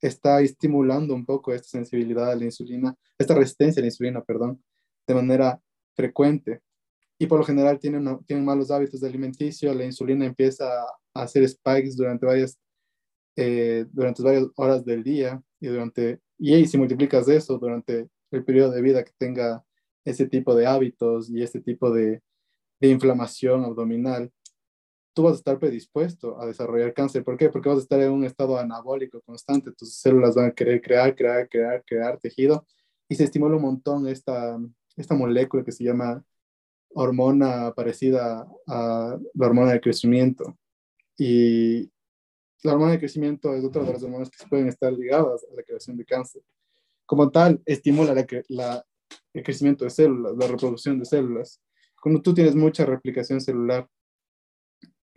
está 0.00 0.40
estimulando 0.40 1.14
un 1.14 1.24
poco 1.24 1.54
esta 1.54 1.68
sensibilidad 1.68 2.30
a 2.30 2.36
la 2.36 2.44
insulina, 2.44 2.94
esta 3.18 3.34
resistencia 3.34 3.80
a 3.80 3.82
la 3.82 3.88
insulina, 3.88 4.22
perdón, 4.22 4.62
de 5.06 5.14
manera 5.14 5.60
frecuente 5.94 6.60
y 7.22 7.26
por 7.26 7.38
lo 7.38 7.44
general 7.44 7.78
tienen, 7.78 8.18
tienen 8.26 8.44
malos 8.44 8.72
hábitos 8.72 9.00
de 9.00 9.06
alimenticio, 9.06 9.72
la 9.72 9.84
insulina 9.84 10.26
empieza 10.26 10.66
a 11.14 11.22
hacer 11.22 11.48
spikes 11.48 11.94
durante 11.94 12.26
varias, 12.26 12.58
eh, 13.36 13.86
durante 13.92 14.24
varias 14.24 14.48
horas 14.56 14.84
del 14.84 15.04
día 15.04 15.40
y 15.60 15.68
durante, 15.68 16.18
y 16.36 16.66
si 16.66 16.76
multiplicas 16.76 17.28
eso 17.28 17.58
durante 17.58 18.08
el 18.32 18.44
periodo 18.44 18.72
de 18.72 18.82
vida 18.82 19.04
que 19.04 19.12
tenga 19.18 19.64
ese 20.04 20.26
tipo 20.26 20.56
de 20.56 20.66
hábitos 20.66 21.30
y 21.30 21.42
este 21.42 21.60
tipo 21.60 21.92
de, 21.92 22.20
de 22.82 22.88
inflamación 22.88 23.64
abdominal, 23.64 24.32
tú 25.14 25.22
vas 25.22 25.34
a 25.34 25.36
estar 25.36 25.58
predispuesto 25.58 26.40
a 26.40 26.46
desarrollar 26.46 26.92
cáncer. 26.92 27.22
¿Por 27.22 27.36
qué? 27.36 27.48
Porque 27.48 27.68
vas 27.68 27.78
a 27.78 27.82
estar 27.82 28.00
en 28.00 28.10
un 28.10 28.24
estado 28.24 28.58
anabólico 28.58 29.20
constante. 29.20 29.70
Tus 29.70 29.94
células 29.94 30.34
van 30.34 30.46
a 30.46 30.50
querer 30.52 30.82
crear, 30.82 31.14
crear, 31.14 31.48
crear, 31.48 31.84
crear 31.84 32.18
tejido 32.18 32.66
y 33.08 33.14
se 33.14 33.24
estimula 33.24 33.54
un 33.54 33.62
montón 33.62 34.08
esta, 34.08 34.58
esta 34.96 35.14
molécula 35.14 35.62
que 35.62 35.70
se 35.70 35.84
llama 35.84 36.24
hormona 36.94 37.72
parecida 37.72 38.48
a 38.66 39.16
la 39.34 39.46
hormona 39.46 39.72
de 39.72 39.80
crecimiento. 39.80 40.58
Y 41.16 41.88
la 42.64 42.72
hormona 42.72 42.92
de 42.92 42.98
crecimiento 42.98 43.54
es 43.54 43.64
otra 43.64 43.84
de 43.84 43.92
las 43.92 44.02
hormonas 44.02 44.28
que 44.28 44.44
pueden 44.48 44.66
estar 44.66 44.92
ligadas 44.92 45.46
a 45.50 45.54
la 45.54 45.62
creación 45.62 45.96
de 45.96 46.04
cáncer. 46.04 46.42
Como 47.06 47.30
tal, 47.30 47.62
estimula 47.64 48.12
la, 48.48 48.84
el 49.34 49.42
crecimiento 49.44 49.84
de 49.84 49.90
células, 49.90 50.36
la 50.36 50.48
reproducción 50.48 50.98
de 50.98 51.04
células. 51.04 51.60
Cuando 52.02 52.20
tú 52.20 52.34
tienes 52.34 52.56
mucha 52.56 52.84
replicación 52.84 53.40
celular, 53.40 53.88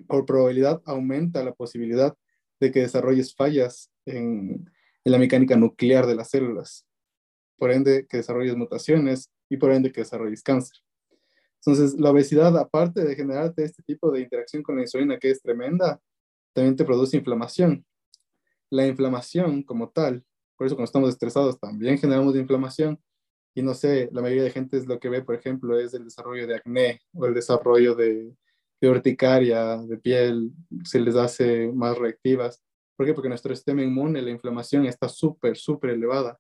por 0.08 0.24
probabilidad 0.28 0.84
aumenta 0.86 1.44
la 1.44 1.52
posibilidad 1.52 2.16
de 2.60 2.72
que 2.72 2.82
desarrolles 2.82 3.34
fallas 3.34 3.92
en, 4.06 4.70
la 5.04 5.18
mecánica 5.18 5.56
nuclear 5.56 6.06
de 6.06 6.14
las 6.14 6.30
células. 6.30 6.86
Por 7.58 7.72
ende, 7.72 8.06
que 8.08 8.18
desarrolles 8.18 8.56
mutaciones 8.56 9.32
y 9.50 9.58
por 9.58 9.72
ende 9.72 9.92
que 9.92 10.02
desarrolles 10.02 10.44
cáncer. 10.44 10.78
Entonces, 11.56 12.00
la 12.00 12.12
obesidad, 12.12 12.56
aparte 12.56 13.04
de 13.04 13.16
generarte 13.16 13.64
este 13.64 13.82
tipo 13.82 14.12
de 14.12 14.22
interacción 14.22 14.62
con 14.62 14.76
la 14.76 14.84
insulina 14.84 15.18
que 15.18 15.32
es 15.32 15.42
tremenda, 15.42 16.00
también 16.54 16.76
te 16.76 16.86
produce 16.86 17.18
inflamación. 17.18 17.84
La 18.70 18.86
inflamación 18.86 19.64
como 19.64 19.90
tal, 19.90 20.24
por 20.56 20.68
eso 20.68 20.76
cuando 20.76 20.86
estamos 20.86 21.10
estresados 21.10 21.60
también 21.60 21.98
generamos 21.98 22.36
inflamación 22.36 23.00
y 23.56 23.64
no 23.64 23.74
sé, 23.74 24.10
la 24.12 24.22
mayoría 24.22 24.44
de 24.44 24.52
gente 24.52 24.78
es 24.78 24.86
lo 24.86 25.00
que 25.00 25.08
ve, 25.08 25.24
por 25.24 25.34
ejemplo, 25.34 25.80
es 25.80 25.94
el 25.94 26.04
desarrollo 26.04 26.46
de 26.46 26.56
acné 26.56 27.02
o 27.14 27.26
el 27.26 27.34
desarrollo 27.34 27.96
de, 27.96 28.36
de 28.82 28.90
urticaria, 28.90 29.78
de 29.78 29.98
piel, 29.98 30.52
se 30.84 31.00
les 31.00 31.16
hace 31.16 31.72
más 31.74 31.98
reactivas. 31.98 32.62
¿Por 32.98 33.06
qué? 33.06 33.14
Porque 33.14 33.30
nuestro 33.30 33.56
sistema 33.56 33.82
inmune, 33.82 34.22
la 34.22 34.30
inflamación 34.30 34.86
está 34.86 35.08
súper, 35.08 35.56
súper 35.56 35.92
elevada. 35.92 36.38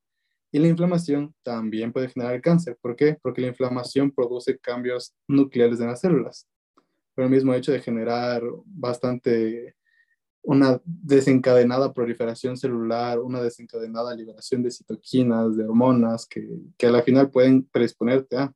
Y 0.51 0.59
la 0.59 0.67
inflamación 0.67 1.33
también 1.41 1.93
puede 1.93 2.09
generar 2.09 2.41
cáncer. 2.41 2.77
¿Por 2.81 2.97
qué? 2.97 3.17
Porque 3.21 3.41
la 3.41 3.47
inflamación 3.47 4.11
produce 4.11 4.57
cambios 4.59 5.13
nucleares 5.27 5.79
en 5.79 5.87
las 5.87 6.01
células. 6.01 6.47
Por 7.13 7.23
el 7.23 7.29
mismo 7.29 7.53
hecho 7.53 7.71
de 7.71 7.79
generar 7.79 8.41
bastante 8.65 9.75
una 10.45 10.79
desencadenada 10.85 11.91
proliferación 11.93 12.55
celular, 12.55 13.19
una 13.19 13.41
desencadenada 13.41 14.15
liberación 14.15 14.63
de 14.63 14.71
citoquinas, 14.71 15.57
de 15.57 15.65
hormonas, 15.65 16.25
que, 16.25 16.47
que 16.77 16.87
a 16.87 16.91
la 16.91 17.01
final 17.01 17.29
pueden 17.31 17.63
predisponerte 17.63 18.37
a. 18.37 18.53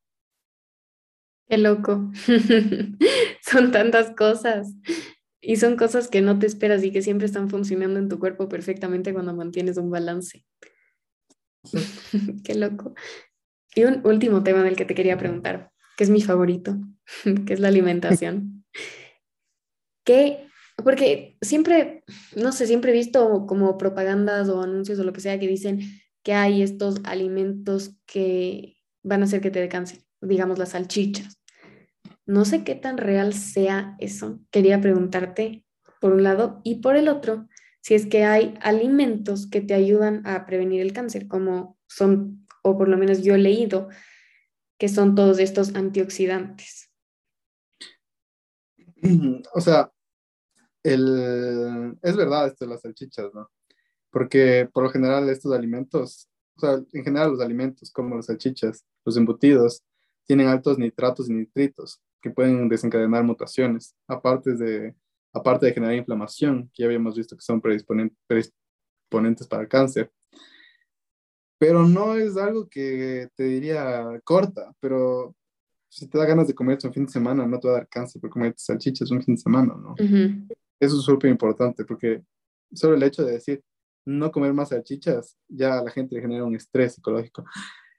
Qué 1.48 1.58
loco. 1.58 2.10
son 3.42 3.72
tantas 3.72 4.14
cosas. 4.16 4.72
Y 5.42 5.56
son 5.56 5.76
cosas 5.76 6.08
que 6.08 6.20
no 6.20 6.38
te 6.38 6.46
esperas 6.46 6.84
y 6.84 6.92
que 6.92 7.02
siempre 7.02 7.26
están 7.26 7.48
funcionando 7.48 7.98
en 7.98 8.08
tu 8.08 8.18
cuerpo 8.18 8.48
perfectamente 8.48 9.12
cuando 9.12 9.34
mantienes 9.34 9.78
un 9.78 9.90
balance. 9.90 10.44
Qué 12.44 12.54
loco. 12.54 12.94
Y 13.74 13.84
un 13.84 14.06
último 14.06 14.42
tema 14.42 14.62
del 14.62 14.76
que 14.76 14.84
te 14.84 14.94
quería 14.94 15.16
preguntar, 15.16 15.70
que 15.96 16.04
es 16.04 16.10
mi 16.10 16.20
favorito, 16.20 16.76
que 17.46 17.54
es 17.54 17.60
la 17.60 17.68
alimentación. 17.68 18.64
¿Qué? 20.04 20.49
Porque 20.82 21.36
siempre, 21.40 22.04
no 22.36 22.52
sé, 22.52 22.66
siempre 22.66 22.90
he 22.90 22.94
visto 22.94 23.46
como 23.46 23.76
propagandas 23.78 24.48
o 24.48 24.62
anuncios 24.62 24.98
o 24.98 25.04
lo 25.04 25.12
que 25.12 25.20
sea 25.20 25.38
que 25.38 25.48
dicen 25.48 25.80
que 26.22 26.34
hay 26.34 26.62
estos 26.62 27.00
alimentos 27.04 27.96
que 28.06 28.76
van 29.02 29.22
a 29.22 29.24
hacer 29.24 29.40
que 29.40 29.50
te 29.50 29.60
dé 29.60 29.68
cáncer, 29.68 30.00
digamos 30.20 30.58
las 30.58 30.70
salchichas. 30.70 31.40
No 32.26 32.44
sé 32.44 32.64
qué 32.64 32.74
tan 32.74 32.98
real 32.98 33.32
sea 33.32 33.96
eso. 33.98 34.40
Quería 34.50 34.80
preguntarte 34.80 35.64
por 36.00 36.12
un 36.12 36.22
lado 36.22 36.60
y 36.64 36.76
por 36.76 36.96
el 36.96 37.08
otro, 37.08 37.48
si 37.82 37.94
es 37.94 38.06
que 38.06 38.24
hay 38.24 38.54
alimentos 38.60 39.48
que 39.48 39.60
te 39.60 39.74
ayudan 39.74 40.26
a 40.26 40.46
prevenir 40.46 40.80
el 40.80 40.92
cáncer, 40.92 41.28
como 41.28 41.78
son, 41.88 42.46
o 42.62 42.76
por 42.76 42.88
lo 42.88 42.96
menos 42.96 43.22
yo 43.22 43.34
he 43.34 43.38
leído, 43.38 43.88
que 44.78 44.88
son 44.88 45.14
todos 45.14 45.38
estos 45.38 45.74
antioxidantes. 45.74 46.90
O 49.54 49.60
sea, 49.60 49.90
el, 50.82 51.96
es 52.02 52.16
verdad 52.16 52.46
esto 52.46 52.64
de 52.64 52.70
las 52.70 52.80
salchichas, 52.82 53.32
¿no? 53.34 53.50
Porque 54.10 54.68
por 54.72 54.84
lo 54.84 54.90
general 54.90 55.28
estos 55.28 55.52
alimentos, 55.52 56.28
o 56.56 56.60
sea, 56.60 56.82
en 56.92 57.04
general 57.04 57.30
los 57.30 57.40
alimentos 57.40 57.90
como 57.90 58.16
las 58.16 58.26
salchichas, 58.26 58.84
los 59.04 59.16
embutidos, 59.16 59.82
tienen 60.24 60.48
altos 60.48 60.78
nitratos 60.78 61.28
y 61.28 61.34
nitritos 61.34 62.00
que 62.20 62.30
pueden 62.30 62.68
desencadenar 62.68 63.24
mutaciones, 63.24 63.94
aparte 64.06 64.54
de 64.54 64.94
aparte 65.32 65.66
de 65.66 65.72
generar 65.72 65.94
inflamación, 65.94 66.70
que 66.74 66.82
ya 66.82 66.86
habíamos 66.86 67.16
visto 67.16 67.36
que 67.36 67.42
son 67.42 67.60
predisponentes, 67.60 68.52
para 69.48 69.62
el 69.62 69.68
cáncer. 69.68 70.10
Pero 71.58 71.86
no 71.86 72.16
es 72.16 72.36
algo 72.36 72.68
que 72.68 73.28
te 73.34 73.44
diría 73.44 74.20
corta, 74.24 74.72
pero 74.80 75.34
si 75.88 76.08
te 76.08 76.18
da 76.18 76.24
ganas 76.24 76.46
de 76.48 76.54
comer 76.54 76.78
un 76.84 76.92
fin 76.92 77.06
de 77.06 77.12
semana, 77.12 77.46
no 77.46 77.58
te 77.58 77.68
va 77.68 77.74
a 77.74 77.76
dar 77.78 77.88
cáncer 77.88 78.20
por 78.20 78.30
comer 78.30 78.54
salchichas 78.56 79.10
un 79.10 79.22
fin 79.22 79.34
de 79.34 79.40
semana, 79.40 79.74
¿no? 79.74 79.94
Eso 80.80 80.98
es 80.98 81.04
súper 81.04 81.30
importante 81.30 81.84
porque 81.84 82.22
solo 82.72 82.96
el 82.96 83.02
hecho 83.02 83.24
de 83.24 83.32
decir 83.32 83.62
no 84.06 84.32
comer 84.32 84.52
más 84.52 84.70
salchichas, 84.70 85.36
ya 85.46 85.78
a 85.78 85.84
la 85.84 85.90
gente 85.90 86.14
le 86.14 86.22
genera 86.22 86.44
un 86.44 86.56
estrés 86.56 86.94
psicológico. 86.94 87.44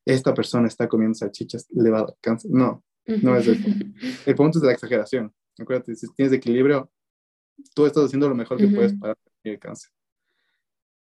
Esta 0.03 0.33
persona 0.33 0.67
está 0.67 0.87
comiendo 0.87 1.13
salchichas, 1.13 1.67
le 1.69 1.89
va 1.91 1.99
a 1.99 2.01
dar 2.03 2.15
cáncer. 2.19 2.49
No, 2.51 2.83
no 3.05 3.37
es 3.37 3.47
eso. 3.47 3.69
El 4.25 4.35
punto 4.35 4.57
es 4.57 4.61
de 4.61 4.67
la 4.67 4.73
exageración. 4.73 5.33
Acuérdate, 5.59 5.95
si 5.95 6.07
tienes 6.13 6.33
equilibrio, 6.33 6.91
tú 7.75 7.85
estás 7.85 8.05
haciendo 8.05 8.27
lo 8.27 8.35
mejor 8.35 8.57
que 8.57 8.67
puedes 8.67 8.93
para 8.95 9.15
prevenir 9.15 9.55
el 9.55 9.59
cáncer. 9.59 9.91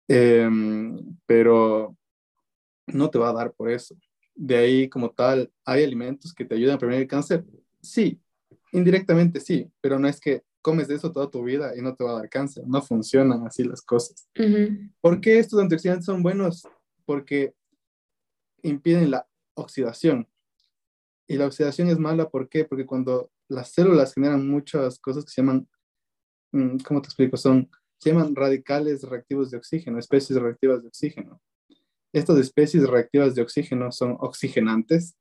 Em, 0.08 1.16
pero 1.26 1.96
no 2.86 3.10
te 3.10 3.18
va 3.18 3.30
a 3.30 3.34
dar 3.34 3.52
por 3.52 3.70
eso. 3.70 3.94
De 4.34 4.56
ahí, 4.56 4.88
como 4.88 5.10
tal, 5.10 5.52
¿hay 5.64 5.84
alimentos 5.84 6.32
que 6.32 6.44
te 6.44 6.54
ayudan 6.54 6.76
a 6.76 6.78
prevenir 6.78 7.02
el 7.02 7.08
cáncer? 7.08 7.44
Sí, 7.82 8.20
indirectamente 8.72 9.40
sí, 9.40 9.70
pero 9.80 9.98
no 9.98 10.08
es 10.08 10.20
que 10.20 10.42
comes 10.66 10.88
de 10.88 10.96
eso 10.96 11.12
toda 11.12 11.30
tu 11.30 11.44
vida 11.44 11.76
y 11.76 11.80
no 11.80 11.94
te 11.94 12.02
va 12.02 12.10
a 12.10 12.14
dar 12.14 12.28
cáncer. 12.28 12.64
No 12.66 12.82
funcionan 12.82 13.46
así 13.46 13.62
las 13.62 13.82
cosas. 13.82 14.28
¿Por 15.00 15.20
qué 15.20 15.38
estos 15.38 15.60
antioxidantes 15.60 16.06
son 16.06 16.24
buenos? 16.24 16.66
Porque 17.04 17.54
impiden 18.62 19.12
la 19.12 19.28
oxidación. 19.54 20.28
Y 21.28 21.36
la 21.36 21.46
oxidación 21.46 21.86
es 21.86 22.00
mala, 22.00 22.30
¿por 22.30 22.48
qué? 22.48 22.64
Porque 22.64 22.84
cuando 22.84 23.30
las 23.48 23.70
células 23.70 24.12
generan 24.12 24.48
muchas 24.48 24.98
cosas 24.98 25.24
que 25.24 25.30
se 25.30 25.40
llaman, 25.40 25.68
mm, 26.50 26.78
¿cómo 26.78 27.00
te 27.00 27.06
explico? 27.06 27.36
Son, 27.36 27.70
se 28.00 28.10
llaman 28.10 28.34
radicales 28.34 29.04
reactivos 29.04 29.52
de 29.52 29.58
oxígeno, 29.58 30.00
especies 30.00 30.36
reactivas 30.36 30.82
de 30.82 30.88
oxígeno. 30.88 31.40
Estas 32.12 32.38
especies 32.38 32.88
reactivas 32.88 33.36
de 33.36 33.42
oxígeno 33.42 33.92
son 33.92 34.16
oxigenantes 34.18 35.16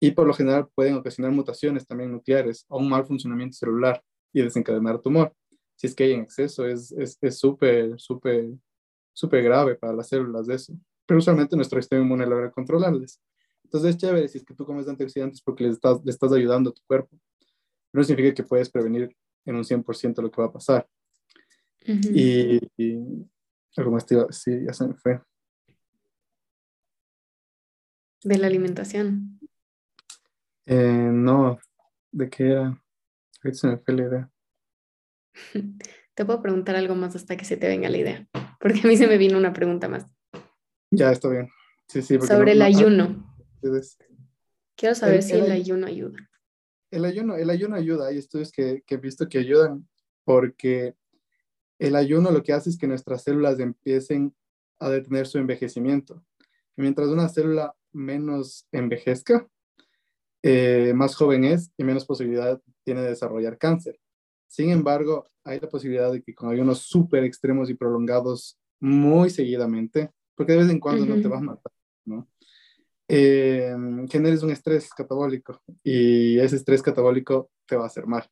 y 0.00 0.12
por 0.12 0.26
lo 0.26 0.32
general 0.32 0.68
pueden 0.74 0.94
ocasionar 0.94 1.32
mutaciones 1.32 1.86
también 1.86 2.12
nucleares 2.12 2.64
o 2.68 2.78
un 2.78 2.88
mal 2.88 3.04
funcionamiento 3.04 3.58
celular 3.58 4.02
y 4.32 4.42
desencadenar 4.42 5.00
tumor. 5.00 5.34
Si 5.76 5.86
es 5.86 5.94
que 5.94 6.04
hay 6.04 6.12
en 6.12 6.22
exceso, 6.22 6.66
es 6.66 6.94
súper, 7.30 7.94
es, 7.94 8.02
súper, 8.02 8.50
súper 9.12 9.42
grave 9.42 9.76
para 9.76 9.92
las 9.92 10.08
células 10.08 10.46
de 10.46 10.56
eso. 10.56 10.74
Pero 11.06 11.18
usualmente 11.18 11.56
nuestro 11.56 11.80
sistema 11.80 12.02
inmune 12.02 12.26
logra 12.26 12.50
controlarles. 12.50 13.20
Entonces 13.64 13.90
es 13.90 13.96
chévere 13.96 14.28
si 14.28 14.38
es 14.38 14.44
que 14.44 14.54
tú 14.54 14.64
comes 14.66 14.88
antioxidantes 14.88 15.40
porque 15.40 15.64
le 15.64 15.70
estás, 15.70 16.00
le 16.04 16.10
estás 16.10 16.32
ayudando 16.32 16.70
a 16.70 16.72
tu 16.74 16.82
cuerpo. 16.86 17.18
No 17.92 18.04
significa 18.04 18.34
que 18.34 18.42
puedes 18.42 18.68
prevenir 18.70 19.16
en 19.44 19.56
un 19.56 19.64
100% 19.64 20.22
lo 20.22 20.30
que 20.30 20.40
va 20.40 20.48
a 20.48 20.52
pasar. 20.52 20.88
y, 21.86 22.60
algo 23.76 23.92
más 23.92 24.04
te 24.04 24.14
iba 24.14 24.26
sí, 24.30 24.64
ya 24.66 24.72
se 24.72 24.86
me 24.86 24.94
fue. 24.94 25.20
De 28.22 28.36
la 28.36 28.48
alimentación. 28.48 29.40
Eh, 30.66 31.10
no, 31.12 31.58
¿de 32.12 32.28
qué 32.28 32.50
era? 32.50 32.82
Ahorita 33.42 33.58
se 33.58 33.66
me 33.66 33.78
fue 33.78 33.94
la 33.94 34.02
idea. 34.02 34.30
Te 36.14 36.24
puedo 36.24 36.42
preguntar 36.42 36.76
algo 36.76 36.94
más 36.94 37.16
hasta 37.16 37.36
que 37.36 37.44
se 37.44 37.56
te 37.56 37.66
venga 37.66 37.88
la 37.88 37.96
idea, 37.96 38.28
porque 38.60 38.80
a 38.84 38.86
mí 38.86 38.96
se 38.96 39.06
me 39.06 39.16
vino 39.16 39.38
una 39.38 39.54
pregunta 39.54 39.88
más. 39.88 40.04
Ya, 40.90 41.12
está 41.12 41.28
bien. 41.28 41.48
Sí, 41.86 42.02
sí, 42.02 42.20
Sobre 42.20 42.52
el 42.52 42.62
ayuno. 42.62 43.34
Quiero 44.76 44.94
saber 44.94 45.22
si 45.22 45.32
el, 45.32 45.50
ayuno 45.50 45.86
ayuda. 45.86 46.18
El 46.90 47.04
ayuno, 47.04 47.36
el 47.36 47.48
ayuno 47.48 47.76
ayuda. 47.76 48.08
Hay 48.08 48.18
estudios 48.18 48.52
que, 48.52 48.82
que 48.86 48.96
he 48.96 48.98
visto 48.98 49.28
que 49.28 49.38
ayudan 49.38 49.88
porque 50.24 50.94
el 51.78 51.96
ayuno 51.96 52.30
lo 52.30 52.42
que 52.42 52.52
hace 52.52 52.68
es 52.68 52.76
que 52.76 52.86
nuestras 52.86 53.22
células 53.22 53.58
empiecen 53.58 54.34
a 54.78 54.90
detener 54.90 55.26
su 55.26 55.38
envejecimiento. 55.38 56.22
Y 56.76 56.82
mientras 56.82 57.08
una 57.08 57.28
célula 57.28 57.74
menos 57.92 58.66
envejezca, 58.72 59.48
eh, 60.42 60.92
más 60.94 61.14
joven 61.14 61.44
es 61.44 61.70
y 61.76 61.84
menos 61.84 62.06
posibilidad 62.06 62.60
tiene 62.84 63.02
de 63.02 63.10
desarrollar 63.10 63.58
cáncer. 63.58 63.98
Sin 64.46 64.70
embargo, 64.70 65.26
hay 65.44 65.60
la 65.60 65.68
posibilidad 65.68 66.10
de 66.10 66.22
que 66.22 66.34
con 66.34 66.50
ayunos 66.50 66.80
súper 66.80 67.24
extremos 67.24 67.70
y 67.70 67.74
prolongados 67.74 68.58
muy 68.80 69.30
seguidamente, 69.30 70.10
porque 70.34 70.52
de 70.52 70.58
vez 70.58 70.70
en 70.70 70.80
cuando 70.80 71.06
no 71.06 71.20
te 71.20 71.28
vas 71.28 71.40
a 71.40 71.44
matar, 71.44 71.72
¿no? 72.04 72.28
Eh, 73.12 73.74
generes 74.08 74.42
un 74.42 74.50
estrés 74.50 74.88
catabólico 74.90 75.60
y 75.82 76.38
ese 76.38 76.56
estrés 76.56 76.80
catabólico 76.80 77.50
te 77.66 77.76
va 77.76 77.84
a 77.84 77.86
hacer 77.86 78.06
mal. 78.06 78.24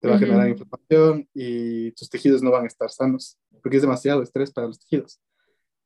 Te 0.00 0.08
va 0.08 0.14
a 0.14 0.18
generar 0.18 0.48
inflamación 0.48 1.28
y 1.34 1.90
tus 1.92 2.08
tejidos 2.08 2.42
no 2.42 2.50
van 2.52 2.64
a 2.64 2.68
estar 2.68 2.88
sanos, 2.90 3.36
porque 3.62 3.76
es 3.76 3.82
demasiado 3.82 4.22
estrés 4.22 4.52
para 4.52 4.68
los 4.68 4.78
tejidos. 4.78 5.20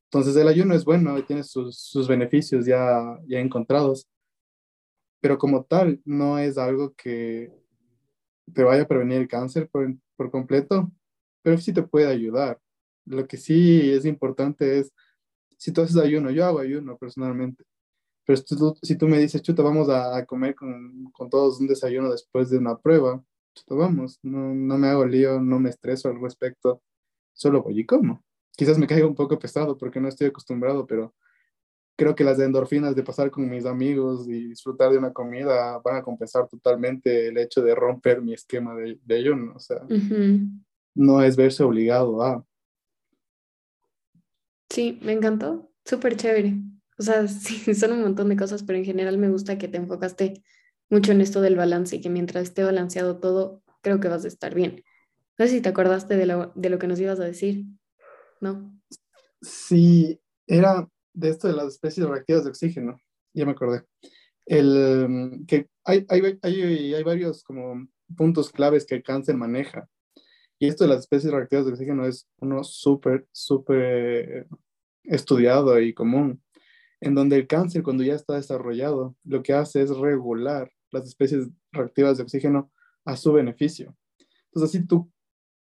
Entonces 0.05 0.37
el 0.37 0.49
ayuno 0.49 0.75
es 0.75 0.85
bueno 0.85 1.17
y 1.19 1.23
tiene 1.23 1.45
sus, 1.45 1.79
sus 1.79 2.09
beneficios 2.09 2.67
ya, 2.67 3.19
ya 3.27 3.39
encontrados, 3.39 4.07
pero 5.21 5.39
como 5.39 5.65
tal 5.65 6.01
no 6.05 6.39
es 6.39 6.59
algo 6.59 6.95
que 6.95 7.53
te 8.53 8.65
vaya 8.65 8.83
a 8.83 8.89
prevenir 8.89 9.19
el 9.19 9.29
cáncer 9.29 9.69
por, 9.69 9.95
por 10.17 10.31
completo, 10.31 10.91
pero 11.43 11.59
sí 11.59 11.73
te 11.73 11.83
puede 11.83 12.07
ayudar. 12.07 12.61
Lo 13.07 13.27
que 13.27 13.37
sí 13.37 13.91
es 13.93 14.05
importante 14.05 14.79
es, 14.79 14.93
si 15.57 15.73
tú 15.73 15.83
haces 15.83 15.97
ayuno, 15.97 16.31
yo 16.31 16.45
hago 16.47 16.61
ayuno 16.61 16.97
personalmente, 16.97 17.65
pero 18.25 18.43
si 18.83 18.97
tú, 18.97 19.09
me 19.09 19.19
dices, 19.19 19.43
chuta, 19.43 19.63
vamos 19.63 19.89
a, 19.89 20.25
comer 20.25 20.55
con, 20.55 21.11
con, 21.13 21.29
todos 21.29 21.61
un 21.61 21.67
desayuno 21.67 22.11
después 22.11 22.51
de 22.51 22.59
una 22.59 22.79
prueba, 22.79 23.23
chuta, 23.55 23.75
vamos, 23.75 24.19
no, 24.23 24.55
no 24.55 24.79
me 24.79 24.89
hago 24.89 25.05
lío, 25.05 25.41
no 25.41 25.59
me 25.59 25.71
estreso 25.71 26.09
al 26.09 26.21
respecto, 26.21 26.83
solo 27.33 27.63
voy 27.63 27.81
y 27.81 27.87
como. 27.87 28.23
Quizás 28.57 28.79
me 28.79 28.87
caiga 28.87 29.07
un 29.07 29.15
poco 29.15 29.39
pesado 29.39 29.77
porque 29.77 30.01
no 30.01 30.09
estoy 30.09 30.29
acostumbrado, 30.29 30.87
pero 30.87 31.15
creo 31.97 32.15
que 32.15 32.25
las 32.25 32.39
endorfinas 32.39 32.97
de 32.97 33.03
pasar 33.03 33.31
con 33.31 33.49
mis 33.49 33.67
amigos 33.67 34.27
y 34.27 34.49
disfrutar 34.49 34.91
de 34.91 34.99
una 34.99 35.13
comida 35.13 35.79
van 35.85 35.97
a 35.97 36.03
compensar 36.03 36.49
totalmente 36.49 37.29
el 37.29 37.39
hecho 37.39 37.63
de 37.63 37.75
romper 37.75 38.23
mi 38.23 38.33
esquema 38.33 38.75
de, 38.75 38.99
de 39.05 39.15
ayuno. 39.15 39.53
O 39.55 39.59
sea, 39.59 39.87
no 40.95 41.23
es 41.23 41.37
verse 41.37 41.63
obligado 41.63 42.23
a. 42.23 42.45
Sí, 44.71 44.99
me 45.03 45.13
encantó. 45.13 45.71
Súper 45.85 46.17
chévere. 46.17 46.55
O 46.99 47.03
sea, 47.03 47.27
sí, 47.29 47.75
son 47.75 47.93
un 47.93 48.03
montón 48.03 48.29
de 48.29 48.37
cosas, 48.37 48.63
pero 48.63 48.79
en 48.79 48.85
general 48.85 49.19
me 49.19 49.29
gusta 49.29 49.59
que 49.59 49.69
te 49.69 49.79
enfocaste 49.79 50.43
mucho 50.89 51.13
en 51.13 51.21
esto 51.21 51.41
del 51.41 51.57
balance 51.57 51.97
y 51.97 52.01
que 52.01 52.11
mientras 52.11 52.45
esté 52.45 52.65
balanceado 52.65 53.19
todo, 53.21 53.63
creo 53.81 54.01
que 54.01 54.09
vas 54.09 54.25
a 54.25 54.29
estar 54.29 54.55
bien. 54.55 54.85
No 55.39 55.47
sé 55.47 55.53
si 55.53 55.61
te 55.61 55.69
acordaste 55.69 56.17
de 56.17 56.27
lo, 56.27 56.53
de 56.55 56.69
lo 56.69 56.79
que 56.79 56.87
nos 56.87 57.01
ibas 57.01 57.21
a 57.21 57.25
decir, 57.25 57.65
¿no? 58.41 58.79
Sí, 59.41 60.21
era 60.47 60.89
de 61.13 61.29
esto 61.31 61.49
de 61.49 61.55
las 61.55 61.67
especies 61.69 62.07
reactivas 62.07 62.45
de 62.45 62.51
oxígeno, 62.51 63.01
ya 63.35 63.45
me 63.45 63.53
acordé. 63.53 63.85
El, 64.47 65.45
que 65.47 65.69
hay, 65.85 66.07
hay, 66.09 66.39
hay, 66.43 66.95
hay 66.95 67.03
varios 67.03 67.43
como 67.43 67.89
puntos 68.17 68.51
claves 68.51 68.85
que 68.87 68.97
el 68.97 69.03
cáncer 69.03 69.37
maneja. 69.37 69.89
Y 70.59 70.67
esto 70.67 70.85
de 70.85 70.91
las 70.91 71.01
especies 71.01 71.33
reactivas 71.33 71.67
de 71.67 71.73
oxígeno 71.73 72.07
es 72.07 72.29
uno 72.41 72.65
súper, 72.65 73.27
súper 73.33 74.47
estudiado 75.05 75.81
y 75.81 75.95
común, 75.95 76.43
en 77.01 77.15
donde 77.15 77.37
el 77.37 77.47
cáncer 77.47 77.83
cuando 77.83 78.05
ya 78.05 78.15
está 78.15 78.35
desarrollado, 78.35 79.17
lo 79.25 79.43
que 79.43 79.55
hace 79.55 79.83
es 79.83 79.97
regular 79.97 80.71
las 80.91 81.07
especies 81.07 81.49
reactivas 81.73 82.17
de 82.17 82.25
oxígeno 82.25 82.71
a 83.05 83.17
su 83.17 83.33
beneficio. 83.33 83.97
Entonces, 84.47 84.73
si 84.73 84.87
tú, 84.87 85.11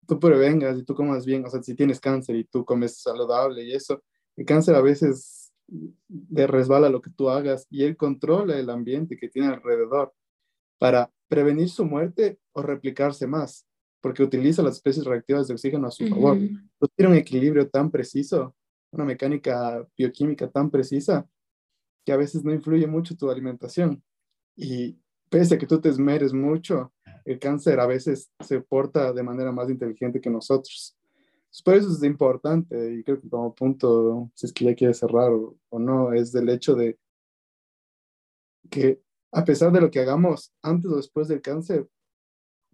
tú 0.08 0.20
prevengas 0.20 0.78
y 0.78 0.84
tú 0.84 0.94
comas 0.94 1.26
bien, 1.26 1.46
o 1.46 1.50
sea, 1.50 1.62
si 1.62 1.76
tienes 1.76 2.00
cáncer 2.00 2.36
y 2.36 2.44
tú 2.46 2.64
comes 2.64 3.02
saludable 3.02 3.64
y 3.64 3.74
eso, 3.74 4.04
el 4.38 4.46
cáncer 4.46 4.76
a 4.76 4.82
veces 4.82 5.54
le 5.68 6.48
resbala 6.48 6.90
lo 6.90 7.02
que 7.02 7.10
tú 7.10 7.30
hagas 7.30 7.68
y 7.70 7.84
él 7.84 7.98
controla 7.98 8.58
el 8.58 8.70
ambiente 8.70 9.18
que 9.18 9.30
tiene 9.30 9.48
alrededor 9.48 10.14
para 10.78 11.12
prevenir 11.28 11.70
su 11.70 11.86
muerte 11.86 12.40
o 12.52 12.62
replicarse 12.62 13.26
más, 13.26 13.66
porque 14.02 14.24
utiliza 14.24 14.62
las 14.62 14.76
especies 14.76 15.06
reactivas 15.06 15.48
de 15.48 15.54
oxígeno 15.54 15.88
a 15.88 15.92
su 15.92 16.08
favor. 16.08 16.38
tiene 16.96 17.12
un 17.12 17.18
equilibrio 17.18 17.68
tan 17.70 17.90
preciso, 17.90 18.56
una 18.92 19.06
mecánica 19.06 19.88
bioquímica 19.98 20.50
tan 20.50 20.70
precisa, 20.70 21.28
que 22.06 22.12
a 22.12 22.18
veces 22.18 22.44
no 22.44 22.54
influye 22.54 22.86
mucho 22.86 23.16
tu 23.16 23.30
alimentación. 23.32 24.04
Y 24.56 25.00
pese 25.30 25.56
a 25.56 25.58
que 25.58 25.66
tú 25.66 25.82
te 25.82 25.90
esmeres 25.90 26.34
mucho, 26.34 26.94
el 27.26 27.40
cáncer 27.40 27.80
a 27.80 27.88
veces 27.88 28.30
se 28.40 28.62
porta 28.62 29.12
de 29.12 29.24
manera 29.24 29.52
más 29.52 29.70
inteligente 29.70 30.22
que 30.22 30.30
nosotros. 30.30 30.95
Por 31.64 31.76
eso 31.76 31.90
es 31.90 32.04
importante 32.04 32.96
y 32.96 33.04
creo 33.04 33.22
que 33.22 33.30
como 33.30 33.54
punto, 33.56 34.30
si 34.34 34.46
es 34.46 34.54
que 34.54 34.66
ya 34.66 34.76
quiere 34.76 34.94
cerrar 34.94 35.32
o, 35.32 35.80
no, 35.80 36.14
es 36.14 36.34
el 36.36 36.50
hecho 36.50 36.76
de 36.76 37.00
que 38.70 39.02
a 39.32 39.46
pesar 39.46 39.72
de 39.72 39.82
lo 39.82 39.90
que 39.90 40.00
hagamos 40.00 40.54
antes 40.62 40.92
o 40.92 40.98
después 40.98 41.28
del 41.28 41.42
cáncer, 41.42 41.88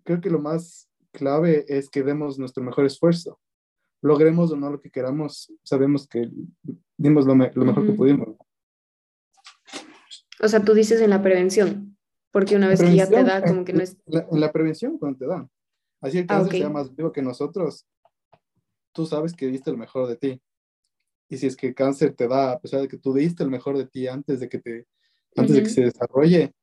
creo 0.03 0.19
que 0.21 0.29
lo 0.29 0.39
más 0.39 0.89
clave 1.11 1.65
es 1.67 1.89
que 1.89 2.03
demos 2.03 2.39
nuestro 2.39 2.63
mejor 2.63 2.85
esfuerzo. 2.85 3.39
Logremos 4.01 4.51
o 4.51 4.55
no 4.55 4.71
lo 4.71 4.81
que 4.81 4.89
queramos, 4.89 5.51
sabemos 5.63 6.07
que 6.07 6.29
dimos 6.97 7.25
lo, 7.25 7.35
mejor 7.35 7.85
que 7.85 7.93
pudimos. 7.93 8.35
O 10.41 10.47
sea, 10.47 10.63
tú 10.63 10.73
dices 10.73 11.01
en 11.01 11.11
la 11.11 11.21
prevención, 11.21 11.97
porque 12.31 12.55
una 12.55 12.67
vez 12.67 12.81
que 12.81 12.95
ya 12.95 13.07
te 13.07 13.23
da, 13.23 13.43
como 13.43 13.63
que 13.63 13.73
no 13.73 13.83
es... 13.83 13.97
en 14.07 14.39
la 14.39 14.51
prevención, 14.51 14.97
cuando 14.97 15.19
te 15.19 15.27
da. 15.27 15.47
Así 16.01 16.17
el 16.17 16.23
ah, 16.25 16.27
cáncer 16.27 16.59
sea 16.59 16.69
más 16.69 16.95
vivo 16.95 17.11
que 17.11 17.21
nosotros, 17.21 17.85
tú 18.91 19.05
sabes 19.05 19.33
que 19.33 19.47
diste 19.47 19.69
el 19.69 19.77
mejor 19.77 20.07
de 20.07 20.15
ti. 20.17 20.41
Y 21.29 21.37
si 21.37 21.47
es 21.47 21.55
que 21.55 21.73
cáncer 21.73 22.13
te 22.13 22.27
da, 22.27 22.53
a 22.53 22.59
pesar 22.59 22.81
de 22.81 22.87
que 22.87 22.97
tú 22.97 23.13
diste 23.13 23.43
el 23.43 23.49
mejor 23.49 23.77
de 23.77 23.87
ti 23.87 24.07
antes 24.07 24.39
de 24.39 24.49
que 24.49 24.59
te, 24.59 24.87
antes 25.35 25.55
de 25.55 25.63
que 25.63 25.69
se 25.69 25.81
desarrolle, 25.81 26.53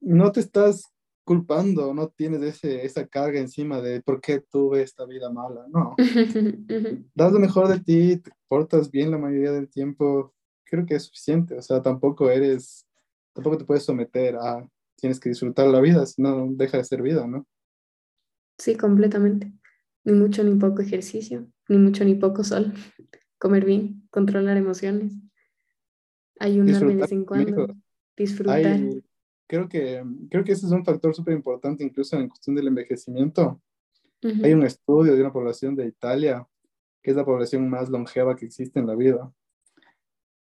no 0.00 0.30
te 0.32 0.40
estás 0.40 0.92
culpando, 1.24 1.92
no 1.92 2.08
tienes 2.08 2.42
ese, 2.42 2.86
esa 2.86 3.06
carga 3.06 3.38
encima 3.38 3.82
de 3.82 4.00
por 4.00 4.20
qué 4.20 4.40
tuve 4.40 4.82
esta 4.82 5.04
vida 5.04 5.30
mala, 5.30 5.66
no. 5.68 5.94
Das 7.14 7.32
lo 7.32 7.38
mejor 7.38 7.68
de 7.68 7.80
ti, 7.80 8.16
te 8.16 8.30
portas 8.48 8.90
bien 8.90 9.10
la 9.10 9.18
mayoría 9.18 9.52
del 9.52 9.68
tiempo, 9.68 10.34
creo 10.64 10.86
que 10.86 10.94
es 10.94 11.04
suficiente, 11.04 11.54
o 11.58 11.62
sea, 11.62 11.82
tampoco 11.82 12.30
eres, 12.30 12.86
tampoco 13.34 13.58
te 13.58 13.66
puedes 13.66 13.84
someter 13.84 14.36
a, 14.36 14.66
tienes 14.96 15.20
que 15.20 15.28
disfrutar 15.28 15.66
la 15.68 15.80
vida, 15.80 16.06
si 16.06 16.22
no, 16.22 16.48
deja 16.52 16.78
de 16.78 16.84
ser 16.84 17.02
vida, 17.02 17.26
¿no? 17.26 17.46
Sí, 18.56 18.76
completamente. 18.76 19.52
Ni 20.08 20.14
mucho 20.14 20.42
ni 20.42 20.54
poco 20.54 20.80
ejercicio, 20.80 21.46
ni 21.68 21.76
mucho 21.76 22.02
ni 22.02 22.14
poco 22.14 22.42
sol. 22.42 22.72
Comer 23.38 23.66
bien, 23.66 24.08
controlar 24.10 24.56
emociones. 24.56 25.12
Ayunar 26.40 26.86
de 26.86 26.94
vez 26.96 27.12
en 27.12 27.26
cuando. 27.26 27.76
Disfrutar. 28.16 28.80
creo 29.46 29.68
que, 29.68 30.02
creo 30.30 30.44
que 30.44 30.52
ese 30.52 30.64
es 30.64 30.72
un 30.72 30.82
factor 30.82 31.14
súper 31.14 31.34
importante 31.34 31.84
incluso 31.84 32.16
en 32.16 32.26
cuestión 32.26 32.56
del 32.56 32.68
envejecimiento. 32.68 33.60
Hay 34.22 34.54
un 34.54 34.62
estudio 34.62 35.14
de 35.14 35.20
una 35.20 35.32
población 35.32 35.76
de 35.76 35.86
Italia, 35.86 36.48
que 37.02 37.10
es 37.10 37.16
la 37.16 37.26
población 37.26 37.68
más 37.68 37.90
longeva 37.90 38.34
que 38.34 38.46
existe 38.46 38.80
en 38.80 38.86
la 38.86 38.94
vida. 38.94 39.30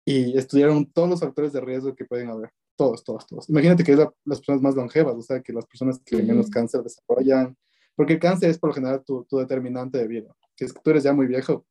Y 0.06 0.38
estudiaron 0.38 0.86
todos 0.86 1.10
los 1.10 1.20
factores 1.20 1.52
de 1.52 1.62
riesgo 1.62 1.96
que 1.96 2.06
pueden 2.06 2.30
haber. 2.30 2.52
Todos, 2.76 3.04
todos, 3.04 3.26
todos. 3.26 3.50
Imagínate 3.50 3.84
que 3.84 3.94
es 3.94 3.98
las 4.24 4.40
personas 4.40 4.62
más 4.62 4.76
longevas, 4.76 5.16
o 5.16 5.22
sea, 5.24 5.42
que 5.42 5.52
las 5.52 5.66
personas 5.66 6.00
que 6.06 6.22
menos 6.22 6.48
cáncer 6.52 6.84
desarrollan, 6.84 7.58
porque 7.98 8.14
el 8.14 8.20
cáncer 8.20 8.52
es 8.52 8.60
por 8.60 8.70
lo 8.70 8.76
general 8.76 9.04
tu, 9.04 9.26
tu, 9.26 9.40
determinante 9.40 9.98
de 9.98 10.08
vida. 10.08 10.36
Que 10.56 10.66
es 10.66 10.72
que 10.72 10.80
tú 10.82 10.92
eres 10.92 11.04
ya 11.04 11.14
muy 11.14 11.26
viejo, 11.26 11.66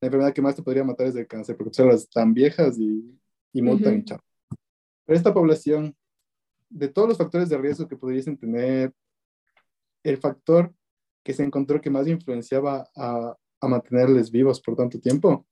la 0.00 0.06
enfermedad 0.06 0.32
que 0.32 0.40
más 0.40 0.56
te 0.56 0.62
podría 0.62 0.82
matar 0.82 1.06
es 1.06 1.14
el 1.14 1.26
cáncer, 1.28 1.56
porque 1.58 1.74
son 1.74 1.88
las 1.88 2.08
tan 2.08 2.32
viejas 2.32 2.78
y, 2.78 3.20
y 3.52 3.60
mutan 3.60 3.98
y 3.98 4.04
chao. 4.04 4.18
Pero 5.04 5.16
esta 5.16 5.34
población, 5.34 5.94
de 6.70 6.88
todos 6.88 7.06
los 7.06 7.18
factores 7.18 7.50
de 7.50 7.58
riesgo 7.58 7.86
que 7.86 7.96
pudiesen 7.96 8.38
tener, 8.38 8.94
el 10.02 10.16
factor 10.16 10.74
que 11.22 11.34
se 11.34 11.44
encontró 11.44 11.82
que 11.82 11.90
más 11.90 12.08
influenciaba 12.08 12.88
a, 12.96 13.36
a 13.60 13.68
mantenerles 13.68 14.30
vivos 14.30 14.58
por 14.60 14.74
tanto 14.74 14.98
tiempo 14.98 15.46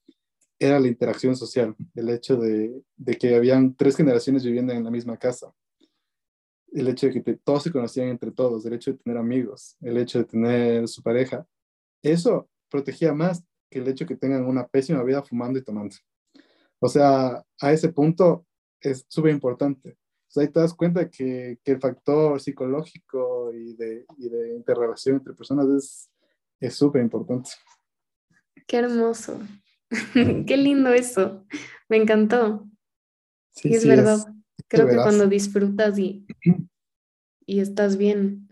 era 0.59 0.81
la 0.81 0.89
interacción 0.89 1.37
social, 1.37 1.77
el 1.95 2.09
hecho 2.09 2.37
de, 2.37 2.83
de, 2.97 3.17
que 3.17 3.35
habían 3.35 3.75
tres 3.75 3.97
generaciones 3.97 4.45
viviendo 4.45 4.73
en 4.73 4.83
la 4.83 4.91
misma 4.91 5.19
casa, 5.19 5.53
el 6.73 6.89
hecho 6.89 7.09
de 7.09 7.23
que 7.23 7.35
todos 7.37 7.63
se 7.63 7.73
conocían 7.73 8.09
entre 8.09 8.31
todos, 8.31 8.65
el 8.65 8.75
hecho 8.75 8.93
de 8.93 8.99
tener 8.99 9.19
amigos, 9.19 9.77
el 9.81 9.97
hecho 9.97 10.19
de 10.19 10.25
tener 10.25 10.89
su 10.89 11.03
pareja, 11.03 11.47
eso 12.03 12.49
protegía 12.69 13.13
más 13.13 13.45
que 13.71 13.81
el 13.81 13.89
hecho 13.89 14.05
de 14.05 14.09
que 14.09 14.17
tengan 14.17 14.45
una 14.45 14.67
pésima 14.67 15.03
vida 15.03 15.23
fumando 15.23 15.59
y 15.59 15.65
tomando. 15.65 15.97
O 16.79 16.89
sea, 16.89 17.45
a 17.61 17.73
ese 17.73 17.93
punto 17.93 18.47
es 18.81 19.05
súper 19.09 19.33
importante. 19.33 19.97
O 20.29 20.33
sea, 20.33 20.43
ahí 20.43 20.49
te 20.49 20.61
das 20.61 20.75
cuenta 20.75 21.11
que, 21.11 21.59
que 21.65 21.73
el 21.73 21.81
factor 21.81 22.41
psicológico 22.41 23.53
y 23.53 23.75
de, 23.75 24.07
y 24.19 24.29
de 24.29 24.57
interrelación 24.57 25.17
entre 25.17 25.35
personas 25.35 26.09
es 26.61 26.75
súper 26.75 27.03
importante. 27.03 27.51
Qué 28.67 28.77
hermoso. 28.77 29.41
Qué 30.15 30.57
lindo 30.57 30.91
eso. 30.91 31.45
Me 31.89 31.97
encantó. 31.97 32.69
Sí, 33.51 33.75
es 33.75 33.87
verdad. 33.87 34.19
Creo 34.71 34.89
que 34.89 34.95
cuando 34.95 35.27
disfrutas 35.27 35.99
y, 35.99 36.25
y 37.45 37.59
estás 37.59 37.97
bien, 37.97 38.49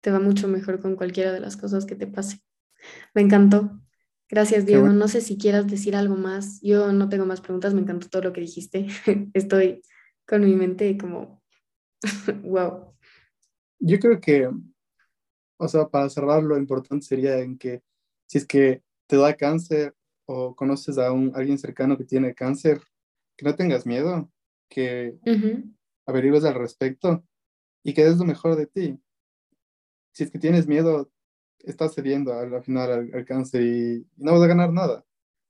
te 0.00 0.10
va 0.10 0.18
mucho 0.18 0.48
mejor 0.48 0.80
con 0.80 0.96
cualquiera 0.96 1.30
de 1.30 1.40
las 1.40 1.58
cosas 1.58 1.84
que 1.84 1.94
te 1.94 2.06
pase. 2.06 2.40
Me 3.14 3.20
encantó. 3.20 3.78
Gracias, 4.30 4.64
Diego. 4.64 4.88
No 4.88 5.08
sé 5.08 5.20
si 5.20 5.36
quieras 5.36 5.66
decir 5.66 5.94
algo 5.94 6.16
más. 6.16 6.58
Yo 6.62 6.90
no 6.92 7.10
tengo 7.10 7.26
más 7.26 7.42
preguntas. 7.42 7.74
Me 7.74 7.82
encantó 7.82 8.08
todo 8.08 8.22
lo 8.22 8.32
que 8.32 8.40
dijiste. 8.40 8.86
Estoy 9.34 9.82
con 10.26 10.42
mi 10.42 10.54
mente 10.54 10.96
como, 10.96 11.42
wow. 12.42 12.94
Yo 13.78 13.98
creo 13.98 14.20
que, 14.20 14.50
o 15.58 15.68
sea, 15.68 15.86
para 15.86 16.08
cerrar, 16.08 16.42
lo 16.42 16.56
importante 16.56 17.04
sería 17.04 17.38
en 17.40 17.58
que 17.58 17.82
si 18.26 18.38
es 18.38 18.46
que 18.46 18.82
te 19.06 19.16
da 19.16 19.34
cáncer 19.34 19.94
o 20.24 20.56
conoces 20.56 20.96
a 20.96 21.12
un, 21.12 21.32
alguien 21.34 21.58
cercano 21.58 21.98
que 21.98 22.04
tiene 22.04 22.34
cáncer, 22.34 22.80
que 23.36 23.44
no 23.44 23.54
tengas 23.54 23.84
miedo, 23.84 24.30
que 24.68 25.18
averigues 26.06 26.44
al 26.44 26.54
respecto 26.54 27.24
y 27.82 27.94
que 27.94 28.04
des 28.04 28.18
lo 28.18 28.24
mejor 28.24 28.56
de 28.56 28.66
ti. 28.66 28.98
Si 30.12 30.24
es 30.24 30.30
que 30.30 30.38
tienes 30.38 30.66
miedo, 30.66 31.10
estás 31.60 31.94
cediendo 31.94 32.32
al, 32.32 32.62
final 32.62 33.10
al, 33.12 33.24
cáncer 33.24 33.62
y, 33.62 34.06
no 34.16 34.32
vas 34.32 34.42
a 34.42 34.46
ganar 34.46 34.72
nada. 34.72 35.04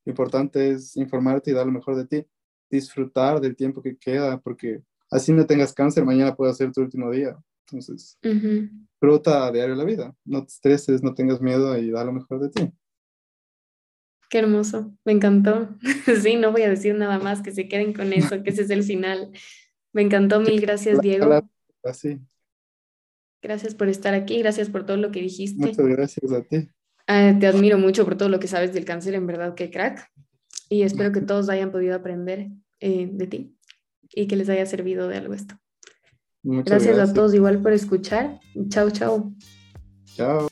Lo 0.05 0.11
importante 0.11 0.71
es 0.71 0.97
informarte 0.97 1.51
y 1.51 1.55
dar 1.55 1.67
lo 1.67 1.73
mejor 1.73 1.97
de 1.97 2.07
ti, 2.07 2.27
disfrutar 2.71 3.41
del 3.41 3.57
tiempo 3.57 3.83
que 3.83 3.97
queda, 3.97 4.41
porque 4.41 4.83
así 5.11 5.33
no 5.33 5.47
tengas 5.47 5.73
cáncer, 5.73 6.05
mañana 6.05 6.35
puede 6.35 6.55
ser 6.55 6.73
tu 6.73 6.81
último 6.81 7.11
día. 7.11 7.37
Entonces, 7.67 8.19
disfruta 8.23 9.47
a 9.47 9.53
diario 9.53 9.75
la 9.75 9.85
vida, 9.85 10.15
no 10.25 10.41
te 10.43 10.49
estreses, 10.49 11.03
no 11.03 11.15
tengas 11.15 11.41
miedo 11.43 11.77
y 11.77 11.91
da 11.91 12.05
lo 12.05 12.13
mejor 12.13 12.41
de 12.41 12.49
ti. 12.49 12.73
Qué 14.29 14.38
hermoso, 14.38 14.95
me 15.05 15.12
encantó. 15.12 15.77
Sí, 16.23 16.37
no 16.37 16.53
voy 16.53 16.62
a 16.62 16.71
decir 16.71 16.95
nada 16.95 17.19
más, 17.19 17.43
que 17.43 17.53
se 17.53 17.69
queden 17.69 17.93
con 17.93 18.12
eso, 18.12 18.43
que 18.43 18.51
ese 18.51 18.62
es 18.62 18.71
el 18.71 18.83
final. 18.83 19.31
Me 19.93 20.03
encantó, 20.03 20.41
mil 20.41 20.61
gracias, 20.61 21.01
Diego. 21.01 21.49
Así. 21.83 22.19
Gracias 23.43 23.75
por 23.75 23.88
estar 23.88 24.14
aquí, 24.14 24.38
gracias 24.41 24.69
por 24.69 24.85
todo 24.85 24.97
lo 24.97 25.11
que 25.11 25.21
dijiste. 25.21 25.67
Muchas 25.67 25.87
gracias 25.87 26.33
a 26.33 26.43
ti. 26.43 26.69
Ah, 27.07 27.35
te 27.38 27.47
admiro 27.47 27.79
mucho 27.79 28.05
por 28.05 28.17
todo 28.17 28.29
lo 28.29 28.38
que 28.38 28.49
sabes 28.49 28.75
del 28.75 28.85
cáncer, 28.85 29.14
en 29.14 29.27
verdad, 29.27 29.55
qué 29.55 29.71
crack. 29.71 30.11
Y 30.69 30.83
espero 30.83 31.12
que 31.12 31.23
todos 31.23 31.49
hayan 31.49 31.73
podido 31.73 31.95
aprender 31.95 32.49
eh, 32.81 33.09
de 33.11 33.27
ti 33.27 33.57
y 34.11 34.27
que 34.27 34.37
les 34.37 34.49
haya 34.49 34.67
servido 34.67 35.09
de 35.09 35.17
algo 35.17 35.35
esto. 35.35 35.55
gracias, 36.43 36.85
gracias 36.85 37.11
a 37.11 37.14
todos 37.14 37.35
igual 37.35 37.62
por 37.62 37.73
escuchar. 37.73 38.41
Chao, 38.69 38.91
chao. 38.91 39.33
Chao. 40.14 40.49